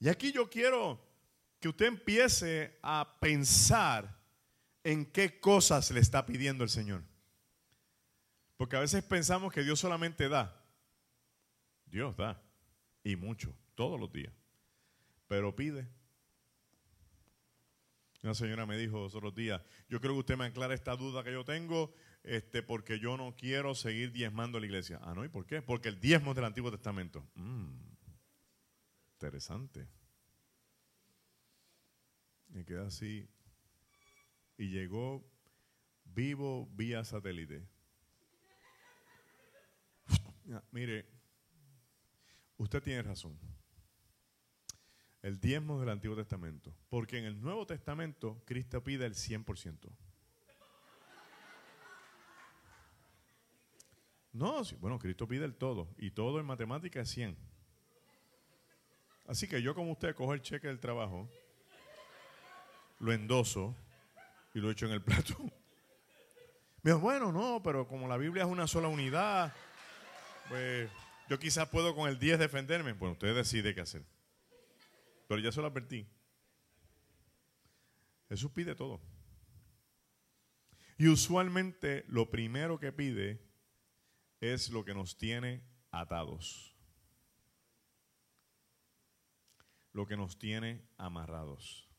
[0.00, 1.00] Y aquí yo quiero
[1.60, 4.20] que usted empiece a pensar
[4.82, 7.02] en qué cosas le está pidiendo el Señor.
[8.56, 10.62] Porque a veces pensamos que Dios solamente da.
[11.86, 12.42] Dios da.
[13.02, 14.32] Y mucho, todos los días.
[15.26, 15.88] Pero pide.
[18.24, 19.60] Una señora me dijo los otros días,
[19.90, 23.36] yo creo que usted me aclara esta duda que yo tengo, este, porque yo no
[23.36, 24.98] quiero seguir diezmando la iglesia.
[25.02, 25.60] Ah, no, ¿y por qué?
[25.60, 27.22] Porque el diezmo es del Antiguo Testamento.
[27.34, 27.68] Mm,
[29.12, 29.86] interesante.
[32.48, 33.28] Me queda así.
[34.56, 35.30] Y llegó
[36.06, 37.68] vivo vía satélite.
[40.72, 41.04] Mire,
[42.56, 43.38] usted tiene razón
[45.24, 46.76] el diezmo del Antiguo Testamento.
[46.90, 49.88] Porque en el Nuevo Testamento Cristo pide el 100%.
[54.34, 55.88] No, bueno, Cristo pide el todo.
[55.96, 57.38] Y todo en matemática es 100.
[59.26, 61.26] Así que yo como usted cojo el cheque del trabajo,
[62.98, 63.74] lo endoso
[64.52, 65.38] y lo echo en el plato.
[66.82, 69.54] Me dijo, bueno, no, pero como la Biblia es una sola unidad,
[70.50, 70.90] pues
[71.30, 72.92] yo quizás puedo con el 10 defenderme.
[72.92, 74.02] Bueno, usted decide qué hacer.
[75.34, 76.06] Pero ya se lo advertí.
[78.28, 79.00] Jesús pide todo.
[80.96, 83.44] Y usualmente lo primero que pide
[84.38, 86.76] es lo que nos tiene atados.
[89.92, 91.90] Lo que nos tiene amarrados.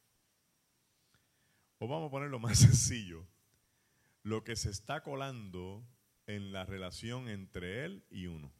[1.79, 3.27] O vamos a ponerlo más sencillo.
[4.23, 5.85] Lo que se está colando
[6.25, 8.53] en la relación entre él y uno.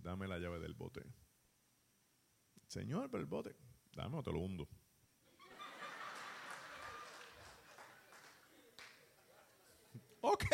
[0.00, 1.02] Dame la llave del bote.
[2.70, 3.56] Señor, pero el bote,
[3.96, 4.68] dame o te lo hundo.
[10.20, 10.44] ok.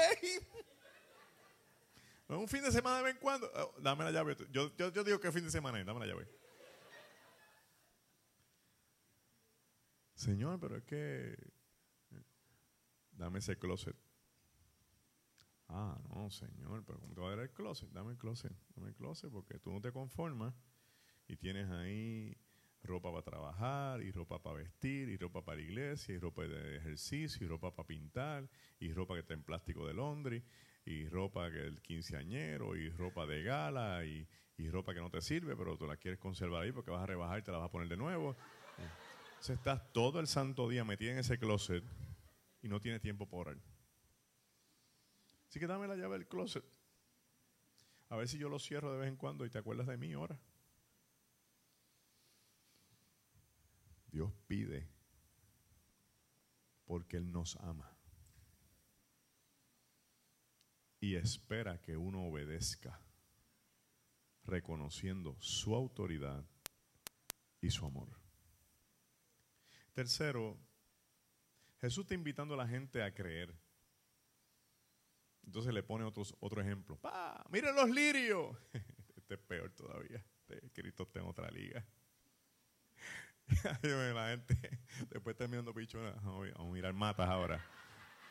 [2.28, 3.50] Un fin de semana de vez en cuando.
[3.54, 4.34] Oh, dame la llave.
[4.50, 6.26] Yo, yo, yo digo que fin de semana dame la llave.
[10.14, 11.36] Señor, pero es que.
[13.12, 13.94] Dame ese closet.
[15.68, 17.90] Ah, no, señor, pero ¿cómo te va a dar el closet?
[17.90, 18.56] Dame el closet.
[18.74, 20.54] Dame el closet porque tú no te conformas
[21.28, 22.36] y tienes ahí
[22.86, 27.44] ropa para trabajar, y ropa para vestir, y ropa para iglesia, y ropa de ejercicio,
[27.44, 30.42] y ropa para pintar, y ropa que está en plástico de Londres,
[30.84, 34.26] y ropa que el quinceañero, y ropa de gala, y,
[34.70, 37.40] ropa que no te sirve, pero tú la quieres conservar ahí porque vas a rebajar
[37.40, 38.36] y te la vas a poner de nuevo.
[39.28, 41.84] Entonces estás todo el santo día metido en ese closet
[42.62, 43.62] y no tienes tiempo por orar.
[45.46, 46.64] Así que dame la llave del closet.
[48.08, 50.14] A ver si yo lo cierro de vez en cuando y te acuerdas de mí
[50.14, 50.40] ahora.
[54.16, 54.88] Dios pide
[56.86, 57.94] porque Él nos ama
[61.00, 62.98] y espera que uno obedezca,
[64.44, 66.42] reconociendo su autoridad
[67.60, 68.08] y su amor.
[69.92, 70.58] Tercero,
[71.82, 73.54] Jesús está invitando a la gente a creer.
[75.44, 76.98] Entonces le pone otros, otro ejemplo.
[77.50, 78.56] ¡Miren los lirios!
[79.14, 80.24] Este es peor todavía.
[80.48, 81.84] Este Cristo está en otra liga.
[84.14, 84.56] la gente
[85.10, 86.14] después está mirando pichones.
[86.22, 87.64] Vamos a mirar matas ahora.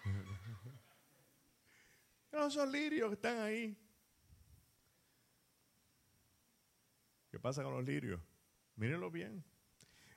[2.32, 3.78] no son lirios que están ahí.
[7.32, 8.22] ¿Qué pasa con los lirios?
[8.76, 9.44] Mírenlo bien.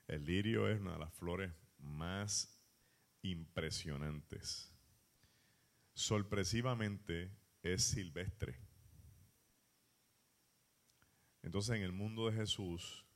[0.06, 2.60] El lirio es una de las flores más
[3.22, 4.72] impresionantes.
[5.94, 7.30] Sorpresivamente
[7.62, 8.60] es silvestre.
[11.42, 13.07] Entonces en el mundo de Jesús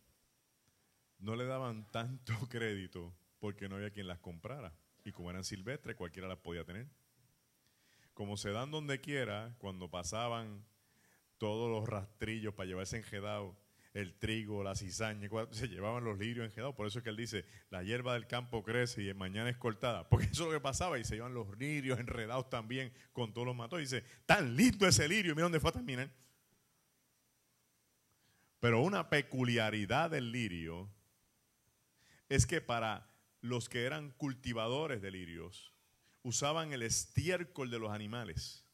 [1.22, 4.74] no le daban tanto crédito porque no había quien las comprara.
[5.04, 6.86] Y como eran silvestres, cualquiera las podía tener.
[8.12, 10.64] Como se dan donde quiera, cuando pasaban
[11.38, 13.56] todos los rastrillos para llevarse enjedado,
[13.94, 16.74] el trigo, la cizaña, se llevaban los lirios enjedados.
[16.74, 20.08] Por eso es que él dice, la hierba del campo crece y mañana es cortada.
[20.08, 23.46] Porque eso es lo que pasaba y se llevan los lirios enredados también con todos
[23.46, 23.80] los matos.
[23.80, 26.10] Y dice, tan lindo ese lirio, mira dónde fue a terminar.
[28.60, 30.88] Pero una peculiaridad del lirio
[32.34, 33.06] es que para
[33.42, 35.74] los que eran cultivadores de lirios,
[36.22, 38.64] usaban el estiércol de los animales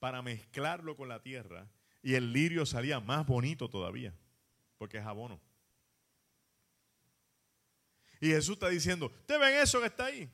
[0.00, 1.70] para mezclarlo con la tierra
[2.02, 4.12] y el lirio salía más bonito todavía,
[4.78, 5.40] porque es abono.
[8.20, 10.28] Y Jesús está diciendo, ¿te ven eso que está ahí?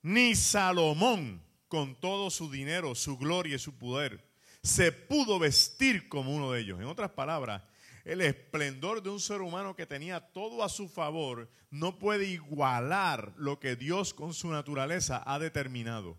[0.00, 4.26] Ni Salomón, con todo su dinero, su gloria y su poder,
[4.62, 6.80] se pudo vestir como uno de ellos.
[6.80, 7.64] En otras palabras,
[8.08, 13.34] el esplendor de un ser humano que tenía todo a su favor no puede igualar
[13.36, 16.16] lo que Dios con su naturaleza ha determinado.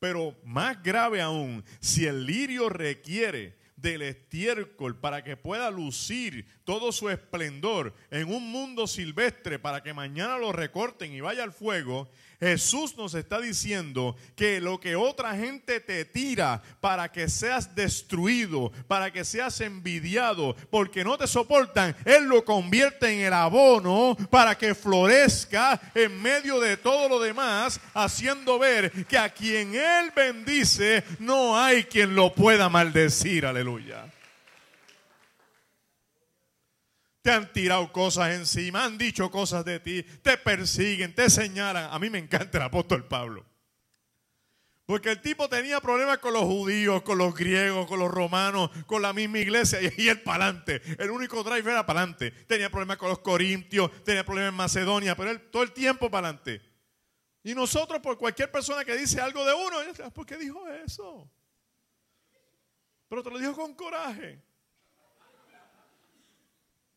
[0.00, 6.90] Pero más grave aún, si el lirio requiere del estiércol para que pueda lucir todo
[6.90, 12.10] su esplendor en un mundo silvestre para que mañana lo recorten y vaya al fuego,
[12.42, 18.72] Jesús nos está diciendo que lo que otra gente te tira para que seas destruido,
[18.88, 24.58] para que seas envidiado, porque no te soportan, Él lo convierte en el abono para
[24.58, 31.04] que florezca en medio de todo lo demás, haciendo ver que a quien Él bendice
[31.20, 33.46] no hay quien lo pueda maldecir.
[33.46, 34.04] Aleluya.
[37.22, 41.88] Te han tirado cosas encima, han dicho cosas de ti, te persiguen, te señalan.
[41.90, 43.46] A mí me encanta el apóstol Pablo.
[44.84, 49.00] Porque el tipo tenía problemas con los judíos, con los griegos, con los romanos, con
[49.00, 50.82] la misma iglesia y él para adelante.
[50.98, 52.32] El único drive era para adelante.
[52.32, 56.28] Tenía problemas con los corintios, tenía problemas en Macedonia, pero él todo el tiempo para
[56.28, 56.60] adelante.
[57.44, 61.30] Y nosotros, por cualquier persona que dice algo de uno, ¿por qué dijo eso?
[63.08, 64.42] Pero te lo dijo con coraje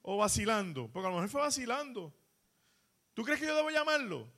[0.08, 0.88] o vacilando?
[0.91, 2.14] Porque a lo mejor fue vacilando.
[3.14, 4.32] ¿Tú crees que yo debo llamarlo?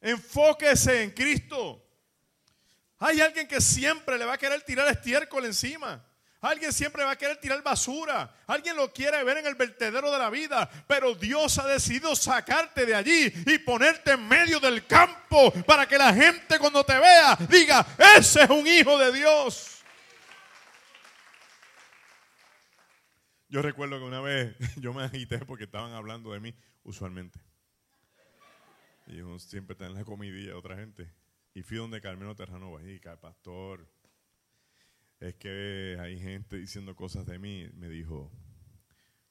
[0.00, 1.84] Enfóquese en Cristo.
[2.98, 6.04] Hay alguien que siempre le va a querer tirar estiércol encima.
[6.42, 8.34] Alguien siempre va a querer tirar basura.
[8.46, 10.70] Alguien lo quiere ver en el vertedero de la vida.
[10.86, 15.98] Pero Dios ha decidido sacarte de allí y ponerte en medio del campo para que
[15.98, 17.84] la gente cuando te vea diga,
[18.16, 19.79] ese es un hijo de Dios.
[23.50, 27.40] Yo recuerdo que una vez yo me agité porque estaban hablando de mí, usualmente.
[29.08, 31.12] Y uno siempre está en la comidilla de otra gente.
[31.52, 33.92] Y fui donde Carmelo Terranova, y pastor,
[35.18, 37.68] es que hay gente diciendo cosas de mí.
[37.74, 38.30] Me dijo,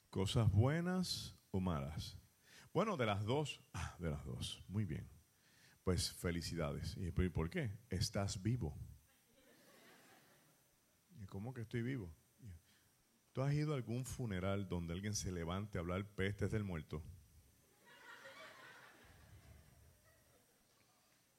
[0.09, 2.19] ¿cosas buenas o malas?
[2.73, 3.61] Bueno, de las dos.
[3.73, 4.61] Ah, de las dos.
[4.67, 5.09] Muy bien.
[5.85, 6.97] Pues felicidades.
[6.97, 7.71] Y ¿por qué?
[7.89, 8.77] Estás vivo.
[11.21, 12.13] ¿Y cómo que estoy vivo?
[13.39, 17.01] ¿Tú has ido a algún funeral donde alguien se levante a hablar pestes del muerto?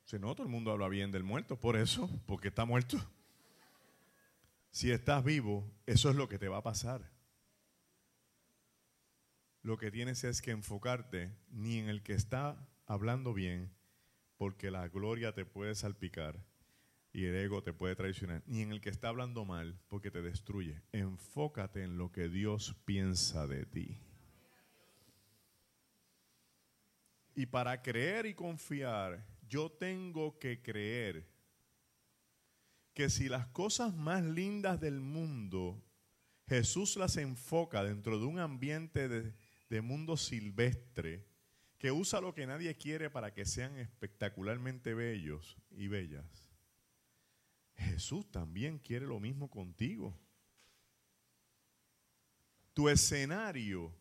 [0.06, 2.96] Si no, todo el mundo habla bien del muerto, por eso, porque está muerto.
[4.70, 7.12] Si estás vivo, eso es lo que te va a pasar.
[9.60, 13.76] Lo que tienes es que enfocarte ni en el que está hablando bien,
[14.38, 16.42] porque la gloria te puede salpicar,
[17.12, 20.22] y el ego te puede traicionar, ni en el que está hablando mal porque te
[20.22, 20.82] destruye.
[20.92, 23.98] Enfócate en lo que Dios piensa de ti.
[27.34, 31.28] Y para creer y confiar, yo tengo que creer
[32.94, 35.82] que si las cosas más lindas del mundo
[36.50, 39.32] Jesús las enfoca dentro de un ambiente de,
[39.68, 41.24] de mundo silvestre,
[41.78, 46.49] que usa lo que nadie quiere para que sean espectacularmente bellos y bellas,
[47.80, 50.16] Jesús también quiere lo mismo contigo.
[52.74, 53.92] Tu escenario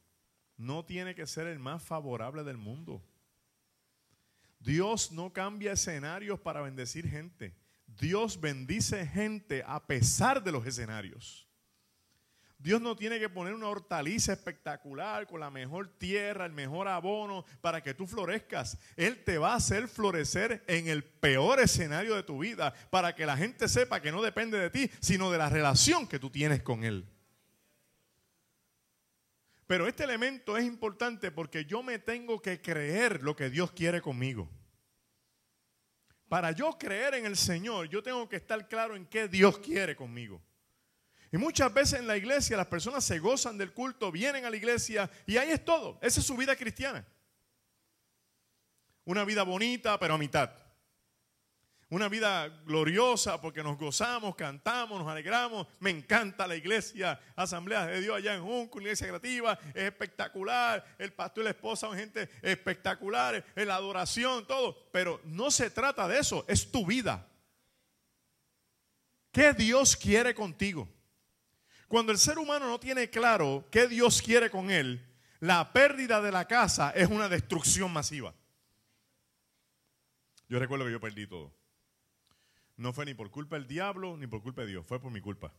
[0.57, 3.01] no tiene que ser el más favorable del mundo.
[4.59, 7.55] Dios no cambia escenarios para bendecir gente.
[7.87, 11.48] Dios bendice gente a pesar de los escenarios.
[12.59, 17.45] Dios no tiene que poner una hortaliza espectacular con la mejor tierra, el mejor abono
[17.61, 18.77] para que tú florezcas.
[18.97, 23.25] Él te va a hacer florecer en el peor escenario de tu vida para que
[23.25, 26.61] la gente sepa que no depende de ti, sino de la relación que tú tienes
[26.61, 27.07] con Él.
[29.65, 34.01] Pero este elemento es importante porque yo me tengo que creer lo que Dios quiere
[34.01, 34.49] conmigo.
[36.27, 39.95] Para yo creer en el Señor, yo tengo que estar claro en qué Dios quiere
[39.95, 40.41] conmigo.
[41.31, 44.57] Y muchas veces en la iglesia las personas se gozan del culto, vienen a la
[44.57, 45.99] iglesia y ahí es todo.
[46.01, 47.05] Esa es su vida cristiana.
[49.05, 50.51] Una vida bonita, pero a mitad.
[51.91, 55.65] Una vida gloriosa porque nos gozamos, cantamos, nos alegramos.
[55.79, 60.85] Me encanta la iglesia, Asamblea de Dios allá en Junco, iglesia creativa, es espectacular.
[60.99, 64.77] El pastor y la esposa son gente espectacular, la adoración, todo.
[64.91, 67.27] Pero no se trata de eso, es tu vida.
[69.31, 70.87] ¿Qué Dios quiere contigo?
[71.89, 75.03] Cuando el ser humano no tiene claro qué Dios quiere con él,
[75.39, 78.35] la pérdida de la casa es una destrucción masiva.
[80.47, 81.51] Yo recuerdo que yo perdí todo.
[82.77, 85.19] no fue ni por culpa del diablo ni por culpa de Dios, fue por mi
[85.19, 85.51] culpa.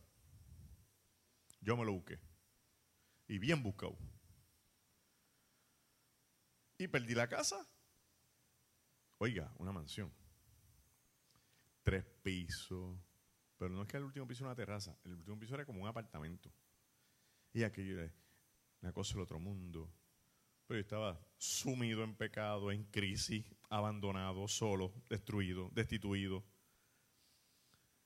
[1.59, 2.17] Yo me lo busqué.
[3.27, 3.97] Y bien buscado.
[6.77, 7.67] Y perdí la casa.
[9.17, 10.11] Oiga, una mansión.
[11.83, 12.97] Tres pisos.
[13.61, 14.97] Pero no es que el último piso era una terraza.
[15.03, 16.51] El último piso era como un apartamento.
[17.53, 18.11] Y aquello era
[18.81, 19.87] una cosa del otro mundo.
[20.65, 26.43] Pero yo estaba sumido en pecado, en crisis, abandonado, solo, destruido, destituido.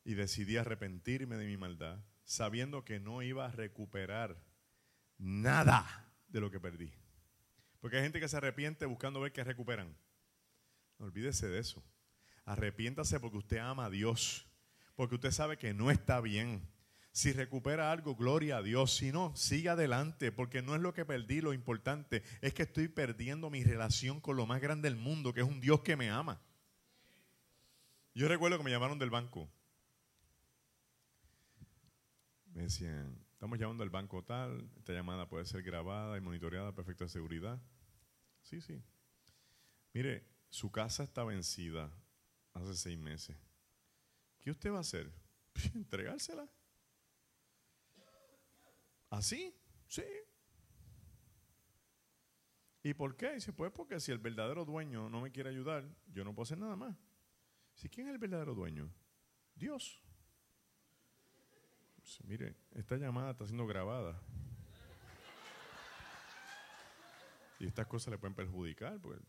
[0.03, 4.37] Y decidí arrepentirme de mi maldad, sabiendo que no iba a recuperar
[5.17, 6.91] nada de lo que perdí.
[7.79, 9.97] Porque hay gente que se arrepiente buscando ver qué recuperan.
[10.99, 11.81] No olvídese de eso.
[12.43, 14.49] Arrepiéntase porque usted ama a Dios.
[14.95, 16.67] Porque usted sabe que no está bien.
[17.11, 18.93] Si recupera algo, gloria a Dios.
[18.93, 22.87] Si no, siga adelante, porque no es lo que perdí, lo importante es que estoy
[22.87, 26.09] perdiendo mi relación con lo más grande del mundo, que es un Dios que me
[26.09, 26.41] ama.
[28.13, 29.49] Yo recuerdo que me llamaron del banco.
[32.53, 37.07] Me decían, estamos llamando al banco tal, esta llamada puede ser grabada y monitoreada perfecta
[37.09, 37.61] seguridad.
[38.41, 38.81] Sí, sí.
[39.93, 41.91] Mire, su casa está vencida
[42.53, 43.35] hace seis meses.
[44.45, 45.11] ¿Qué usted va a hacer?
[45.73, 46.47] Entregársela.
[49.09, 49.59] ¿Así?
[49.87, 50.03] Sí.
[52.83, 53.33] ¿Y por qué?
[53.33, 55.83] Dice, pues porque si el verdadero dueño no me quiere ayudar,
[56.13, 56.95] yo no puedo hacer nada más.
[57.73, 58.93] Si ¿quién es el verdadero dueño?
[59.55, 59.99] Dios.
[62.25, 64.21] mire, esta llamada está siendo grabada.
[67.59, 69.23] Y estas cosas le pueden perjudicar, porque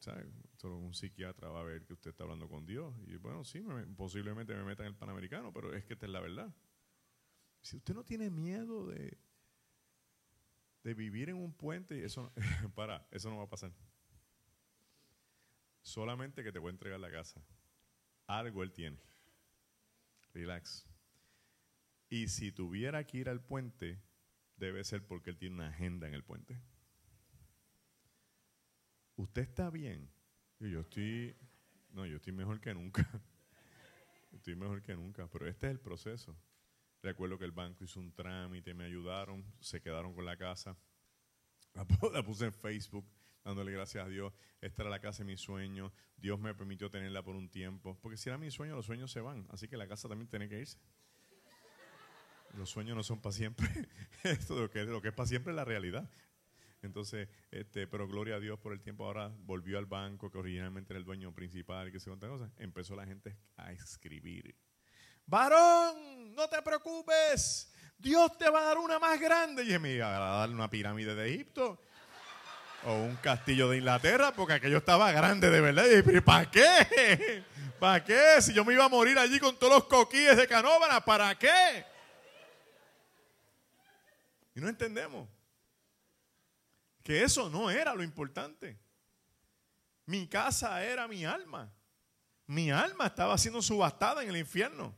[0.57, 2.93] solo un psiquiatra va a ver que usted está hablando con Dios.
[3.07, 3.65] Y bueno, sí,
[3.97, 6.53] posiblemente me meta en el Panamericano, pero es que esta es la verdad.
[7.63, 9.17] Si usted no tiene miedo de,
[10.83, 12.33] de vivir en un puente, eso,
[12.75, 13.73] para, eso no va a pasar.
[15.83, 17.41] Solamente que te voy a entregar la casa.
[18.27, 18.99] Algo él tiene.
[20.35, 20.85] Relax.
[22.09, 24.03] Y si tuviera que ir al puente,
[24.57, 26.61] debe ser porque él tiene una agenda en el puente
[29.17, 30.11] usted está bien.
[30.61, 31.37] Yo estoy,
[31.91, 33.09] no, yo estoy mejor que nunca.
[34.33, 36.37] estoy mejor que nunca, pero este es el proceso.
[37.03, 40.77] Recuerdo que el banco hizo un trámite, me ayudaron, se quedaron con la casa.
[41.75, 43.07] La puse en Facebook,
[43.45, 44.33] dándole gracias a Dios.
[44.61, 45.93] Esta era la casa de mi sueño.
[46.17, 47.99] Dios me permitió tenerla por un tiempo.
[48.01, 49.47] Porque si era mi sueño, los sueños se van.
[49.51, 50.79] Así que la casa también tiene que irse.
[52.55, 53.69] Los sueños no son para siempre.
[54.25, 56.11] Esto lo que, lo que es para siempre es la realidad.
[56.83, 60.93] Entonces, este, pero gloria a Dios por el tiempo ahora volvió al banco que originalmente
[60.93, 62.51] era el dueño principal que se cuántas cosas.
[62.59, 64.55] Empezó la gente a escribir.
[65.27, 67.73] Varón, no te preocupes.
[67.99, 69.65] Dios te va a dar una más grande.
[69.65, 71.81] Y me iba a dar una pirámide de Egipto.
[72.85, 75.87] O un castillo de Inglaterra, porque aquello estaba grande de verdad.
[75.87, 77.43] Y dije, ¿para qué?
[77.81, 78.41] ¿Para qué?
[78.41, 81.85] Si yo me iba a morir allí con todos los coquíes de Canóvana, ¿para qué?
[84.55, 85.29] Y no entendemos
[87.07, 88.77] que eso no era lo importante.
[90.07, 91.73] Mi casa era mi alma.
[92.49, 94.93] Mi alma estaba siendo subastada en el infierno.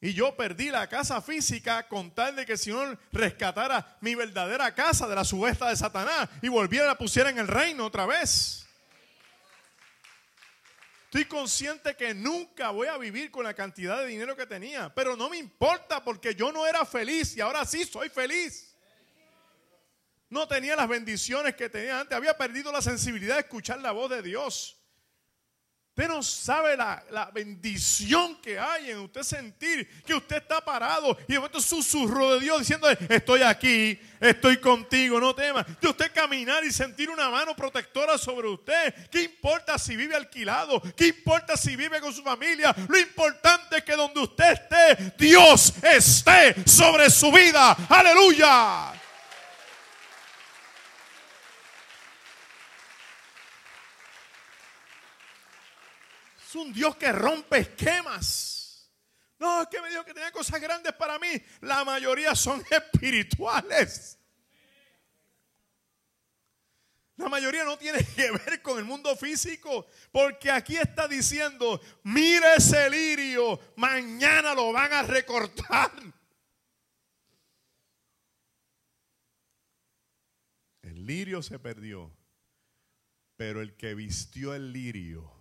[0.00, 4.74] Y yo perdí la casa física con tal de que el Señor rescatara mi verdadera
[4.74, 8.66] casa de la subesta de Satanás y volviera a pusiera en el reino otra vez.
[11.04, 15.14] Estoy consciente que nunca voy a vivir con la cantidad de dinero que tenía, pero
[15.14, 18.65] no me importa porque yo no era feliz y ahora sí soy feliz.
[20.28, 22.16] No tenía las bendiciones que tenía antes.
[22.16, 24.76] Había perdido la sensibilidad de escuchar la voz de Dios.
[25.98, 31.32] Usted no sabe la, bendición que hay en usted sentir que usted está parado y
[31.32, 35.64] de momento susurro de Dios diciendo, estoy aquí, estoy contigo, no temas.
[35.80, 39.08] De usted caminar y sentir una mano protectora sobre usted.
[39.08, 40.82] ¿Qué importa si vive alquilado?
[40.94, 42.76] ¿Qué importa si vive con su familia?
[42.88, 47.72] Lo importante es que donde usted esté, Dios esté sobre su vida.
[47.88, 48.92] Aleluya.
[56.56, 58.90] Un Dios que rompe esquemas.
[59.38, 61.28] No, es que me dijo que tenía cosas grandes para mí.
[61.60, 64.18] La mayoría son espirituales.
[67.16, 72.56] La mayoría no tiene que ver con el mundo físico, porque aquí está diciendo, mire
[72.56, 75.92] ese lirio, mañana lo van a recortar.
[80.82, 82.14] El lirio se perdió,
[83.36, 85.35] pero el que vistió el lirio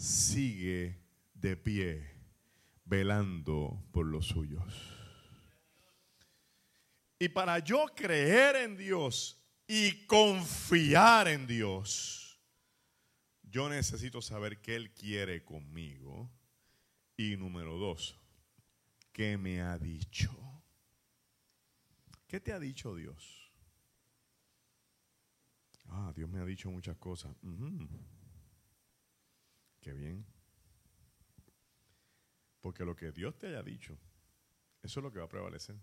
[0.00, 0.98] sigue
[1.34, 2.10] de pie,
[2.86, 4.96] velando por los suyos.
[7.18, 12.40] Y para yo creer en Dios y confiar en Dios,
[13.42, 16.30] yo necesito saber qué Él quiere conmigo
[17.16, 18.18] Y número dos,
[19.12, 20.30] ¿qué me ha dicho?
[22.26, 23.52] ¿Qué te ha dicho Dios?
[25.88, 27.36] Ah, Dios me ha dicho muchas cosas.
[29.80, 30.26] Qué bien.
[32.60, 33.98] Porque lo que Dios te haya dicho,
[34.82, 35.76] eso es lo que va a prevalecer.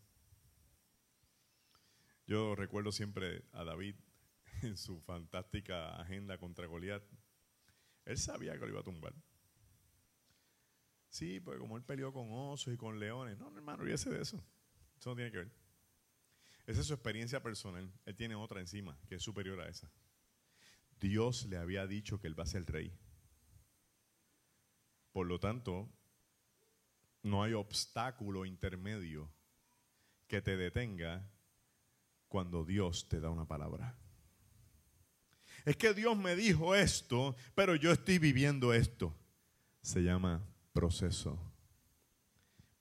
[2.28, 3.95] Yo recuerdo siempre a David
[4.62, 7.04] en su fantástica agenda contra Goliat.
[8.06, 9.14] Él sabía que lo iba a tumbar.
[11.10, 13.38] Sí, porque como él peleó con osos y con leones.
[13.38, 14.43] No, no hermano, olvídese de eso.
[15.00, 15.52] Eso no tiene que ver.
[16.66, 17.91] Esa es su experiencia personal.
[18.06, 19.89] Él tiene otra encima que es superior a esa.
[21.00, 22.93] Dios le había dicho que él va a ser el rey.
[25.18, 25.89] Por lo tanto,
[27.24, 29.28] no hay obstáculo intermedio
[30.28, 31.28] que te detenga
[32.28, 33.97] cuando Dios te da una palabra.
[35.65, 39.11] Es que Dios me dijo esto, pero yo estoy viviendo esto.
[39.82, 41.41] Se llama proceso.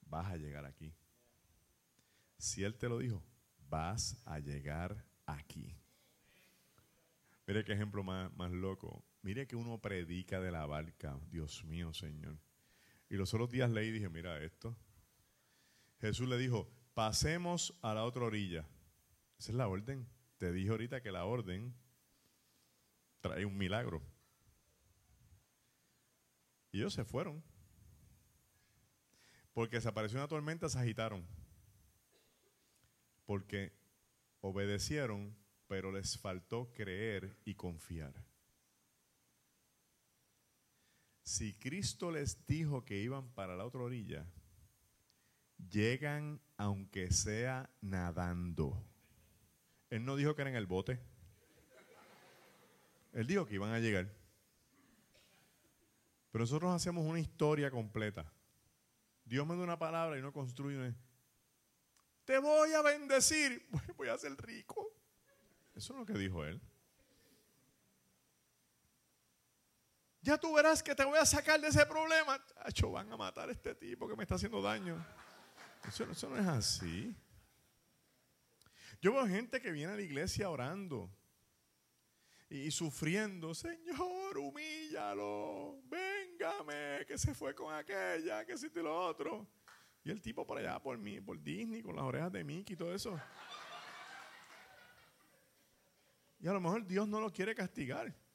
[0.03, 0.93] Vas a llegar aquí.
[2.37, 3.25] Si Él te lo dijo,
[3.71, 5.75] vas a llegar aquí.
[7.47, 9.03] Mire qué ejemplo más, más loco.
[9.27, 11.19] Mire que uno predica de la barca.
[11.33, 12.39] Dios mío, Señor.
[13.09, 14.79] Y los otros días leí y dije, mira esto.
[16.01, 18.69] Jesús le dijo, pasemos a la otra orilla.
[19.37, 20.09] Esa es la orden.
[20.39, 21.75] Te dije ahorita que la orden
[23.21, 24.01] trae un milagro.
[26.71, 27.43] Y ellos se fueron.
[29.55, 31.27] Porque desapareció una tormenta, se agitaron.
[33.25, 33.73] Porque
[34.41, 38.25] obedecieron, pero les faltó creer y confiar.
[41.27, 44.25] Si Cristo les dijo que iban para la otra orilla,
[45.69, 48.81] llegan aunque sea nadando.
[49.91, 51.01] Él no dijo que era en el bote.
[53.13, 54.09] Él dijo que iban a llegar.
[56.31, 58.33] Pero nosotros hacemos una historia completa.
[59.25, 60.95] Dios me da una palabra y no construye una...
[62.25, 63.67] Te voy a bendecir,
[63.97, 64.93] voy a ser rico.
[65.75, 66.61] Eso es lo que dijo él.
[70.27, 72.45] Ya tú verás que te voy a sacar de ese problema.
[72.65, 75.07] Chacho, van a matar a este tipo que me está haciendo daño.
[75.87, 77.15] Eso, no es así.
[79.01, 81.09] Yo veo gente que viene a la iglesia orando
[82.49, 83.55] y, sufriendo.
[83.55, 85.81] Señor, humíllalo.
[85.85, 89.47] Véngame, que se fue con aquella, que y lo otro.
[90.03, 92.77] Y el tipo por allá, por mí, por Disney, con las orejas de Mickey y
[92.77, 93.17] todo eso.
[96.41, 98.26] Y a lo mejor Dios no lo quiere castigar.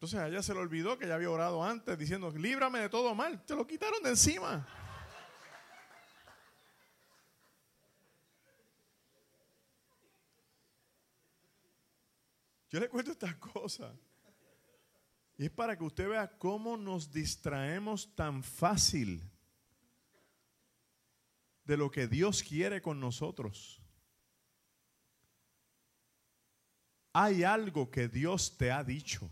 [0.00, 3.14] Entonces a ella se le olvidó que ya había orado antes diciendo, líbrame de todo
[3.14, 3.44] mal.
[3.44, 4.66] Te lo quitaron de encima.
[12.70, 13.94] Yo le cuento estas cosas.
[15.36, 19.30] Y es para que usted vea cómo nos distraemos tan fácil
[21.64, 23.82] de lo que Dios quiere con nosotros.
[27.12, 29.30] Hay algo que Dios te ha dicho.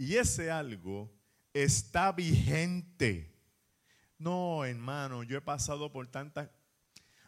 [0.00, 1.12] Y ese algo
[1.52, 3.36] está vigente.
[4.16, 6.48] No, hermano, yo he pasado por tantas...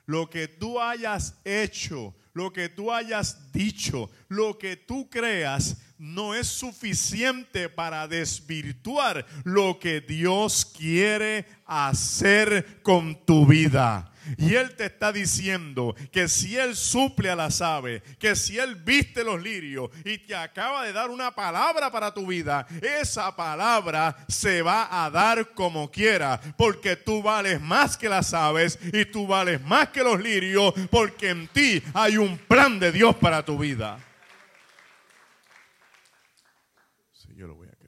[0.07, 6.35] Lo que tú hayas hecho, lo que tú hayas dicho, lo que tú creas, no
[6.35, 14.12] es suficiente para desvirtuar lo que Dios quiere hacer con tu vida.
[14.37, 18.77] Y Él te está diciendo que si Él suple a las aves, que si Él
[18.77, 24.17] viste los lirios y te acaba de dar una palabra para tu vida, esa palabra
[24.29, 29.27] se va a dar como quiera, porque tú vales más que las aves y tú
[29.27, 33.59] vales más que los lirios, porque en ti hay un plan de Dios para tu
[33.59, 33.99] vida.
[37.13, 37.83] Sí, yo lo voy a creer.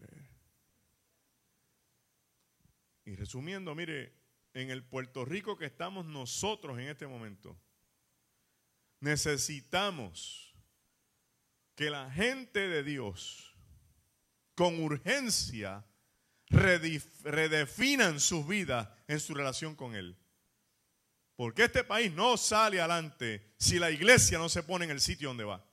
[3.07, 4.23] Y resumiendo, mire,
[4.55, 7.59] en el Puerto Rico que estamos nosotros en este momento,
[9.00, 10.55] necesitamos
[11.74, 13.55] que la gente de Dios
[14.55, 15.84] con urgencia
[16.48, 20.16] redefinan sus vidas en su relación con Él.
[21.36, 25.28] Porque este país no sale adelante si la iglesia no se pone en el sitio
[25.28, 25.64] donde va.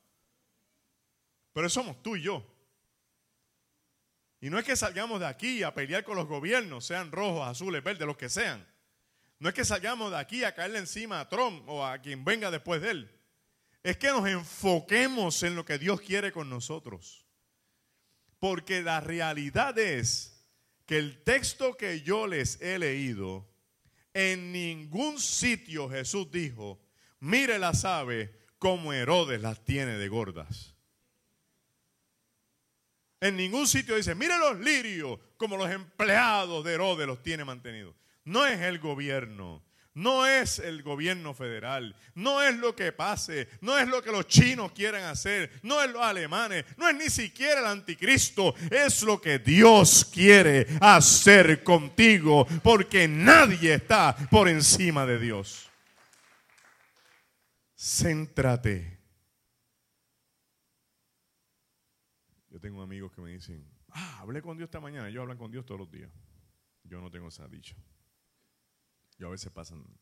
[1.52, 2.44] Pero somos tú y yo.
[4.40, 7.84] Y no es que salgamos de aquí a pelear con los gobiernos, sean rojos, azules,
[7.84, 8.71] verdes, los que sean.
[9.42, 12.48] No es que salgamos de aquí a caerle encima a Trump o a quien venga
[12.48, 13.10] después de él.
[13.82, 17.26] Es que nos enfoquemos en lo que Dios quiere con nosotros.
[18.38, 20.46] Porque la realidad es
[20.86, 23.52] que el texto que yo les he leído,
[24.14, 26.80] en ningún sitio Jesús dijo,
[27.18, 28.30] mire las aves
[28.60, 30.76] como Herodes las tiene de gordas.
[33.20, 37.96] En ningún sitio dice, mire los lirios, como los empleados de Herodes los tiene mantenidos.
[38.24, 39.64] No es el gobierno,
[39.94, 44.26] no es el gobierno federal, no es lo que pase, no es lo que los
[44.26, 49.20] chinos quieran hacer, no es los alemanes, no es ni siquiera el anticristo, es lo
[49.20, 55.68] que Dios quiere hacer contigo, porque nadie está por encima de Dios.
[57.76, 59.02] Céntrate
[62.52, 65.08] Yo tengo amigos que me dicen, ah, hablé con Dios esta mañana.
[65.08, 66.10] Ellos hablan con Dios todos los días.
[66.84, 67.74] Yo no tengo esa dicha.
[69.18, 69.98] Yo a veces pasan un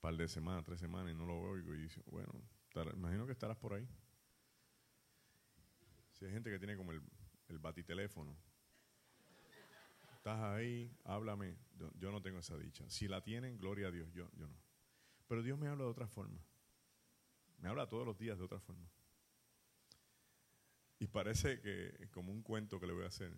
[0.00, 2.32] par de semanas, tres semanas y no lo oigo y digo, bueno,
[2.94, 3.88] imagino que estarás por ahí.
[6.12, 7.02] Si hay gente que tiene como el,
[7.48, 8.36] el batiteléfono.
[10.16, 11.56] Estás ahí, háblame.
[11.98, 12.84] Yo, no tengo esa dicha.
[12.88, 14.12] Si la tienen, gloria a Dios.
[14.12, 14.56] Yo, yo no.
[15.28, 16.40] Pero Dios me habla de otra forma.
[17.58, 18.88] Me habla todos los días de otra forma.
[20.98, 23.32] Y parece que como un cuento que le voy a hacer.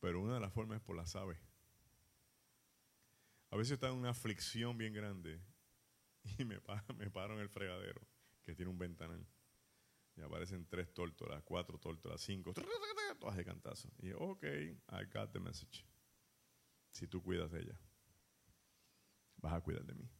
[0.00, 1.38] Pero una de las formas es por las aves.
[3.50, 5.40] A veces está en una aflicción bien grande
[6.38, 8.00] y me, paro en el fregadero
[8.44, 9.26] que tiene un ventanal.
[10.16, 12.52] Y aparecen tres tórtolas, cuatro tórtolas, cinco,
[13.18, 13.90] todas de cantazo.
[13.98, 15.86] Y ok, I got the message.
[16.90, 17.80] Si tú cuidas de ella,
[19.36, 20.10] vas a cuidar de mí.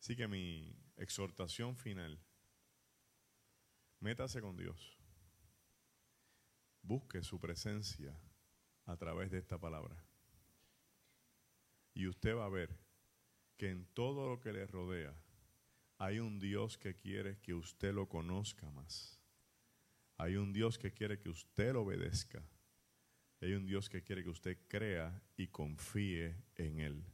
[0.00, 2.20] Así que mi exhortación final
[4.04, 4.98] Métase con Dios.
[6.82, 8.20] Busque su presencia
[8.84, 9.96] a través de esta palabra.
[11.94, 12.76] Y usted va a ver
[13.56, 15.14] que en todo lo que le rodea
[15.98, 19.20] hay un Dios que quiere que usted lo conozca más.
[20.18, 22.42] Hay un Dios que quiere que usted lo obedezca.
[23.40, 27.04] Hay un Dios que quiere que usted crea y confíe en Él.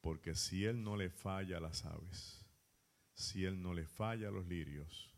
[0.00, 2.44] Porque si Él no le falla a las aves,
[3.14, 5.10] si Él no le falla a los lirios,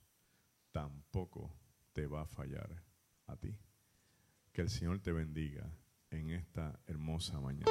[0.73, 1.55] tampoco
[1.93, 2.83] te va a fallar
[3.27, 3.57] a ti.
[4.53, 5.71] Que el Señor te bendiga
[6.11, 7.71] en esta hermosa mañana.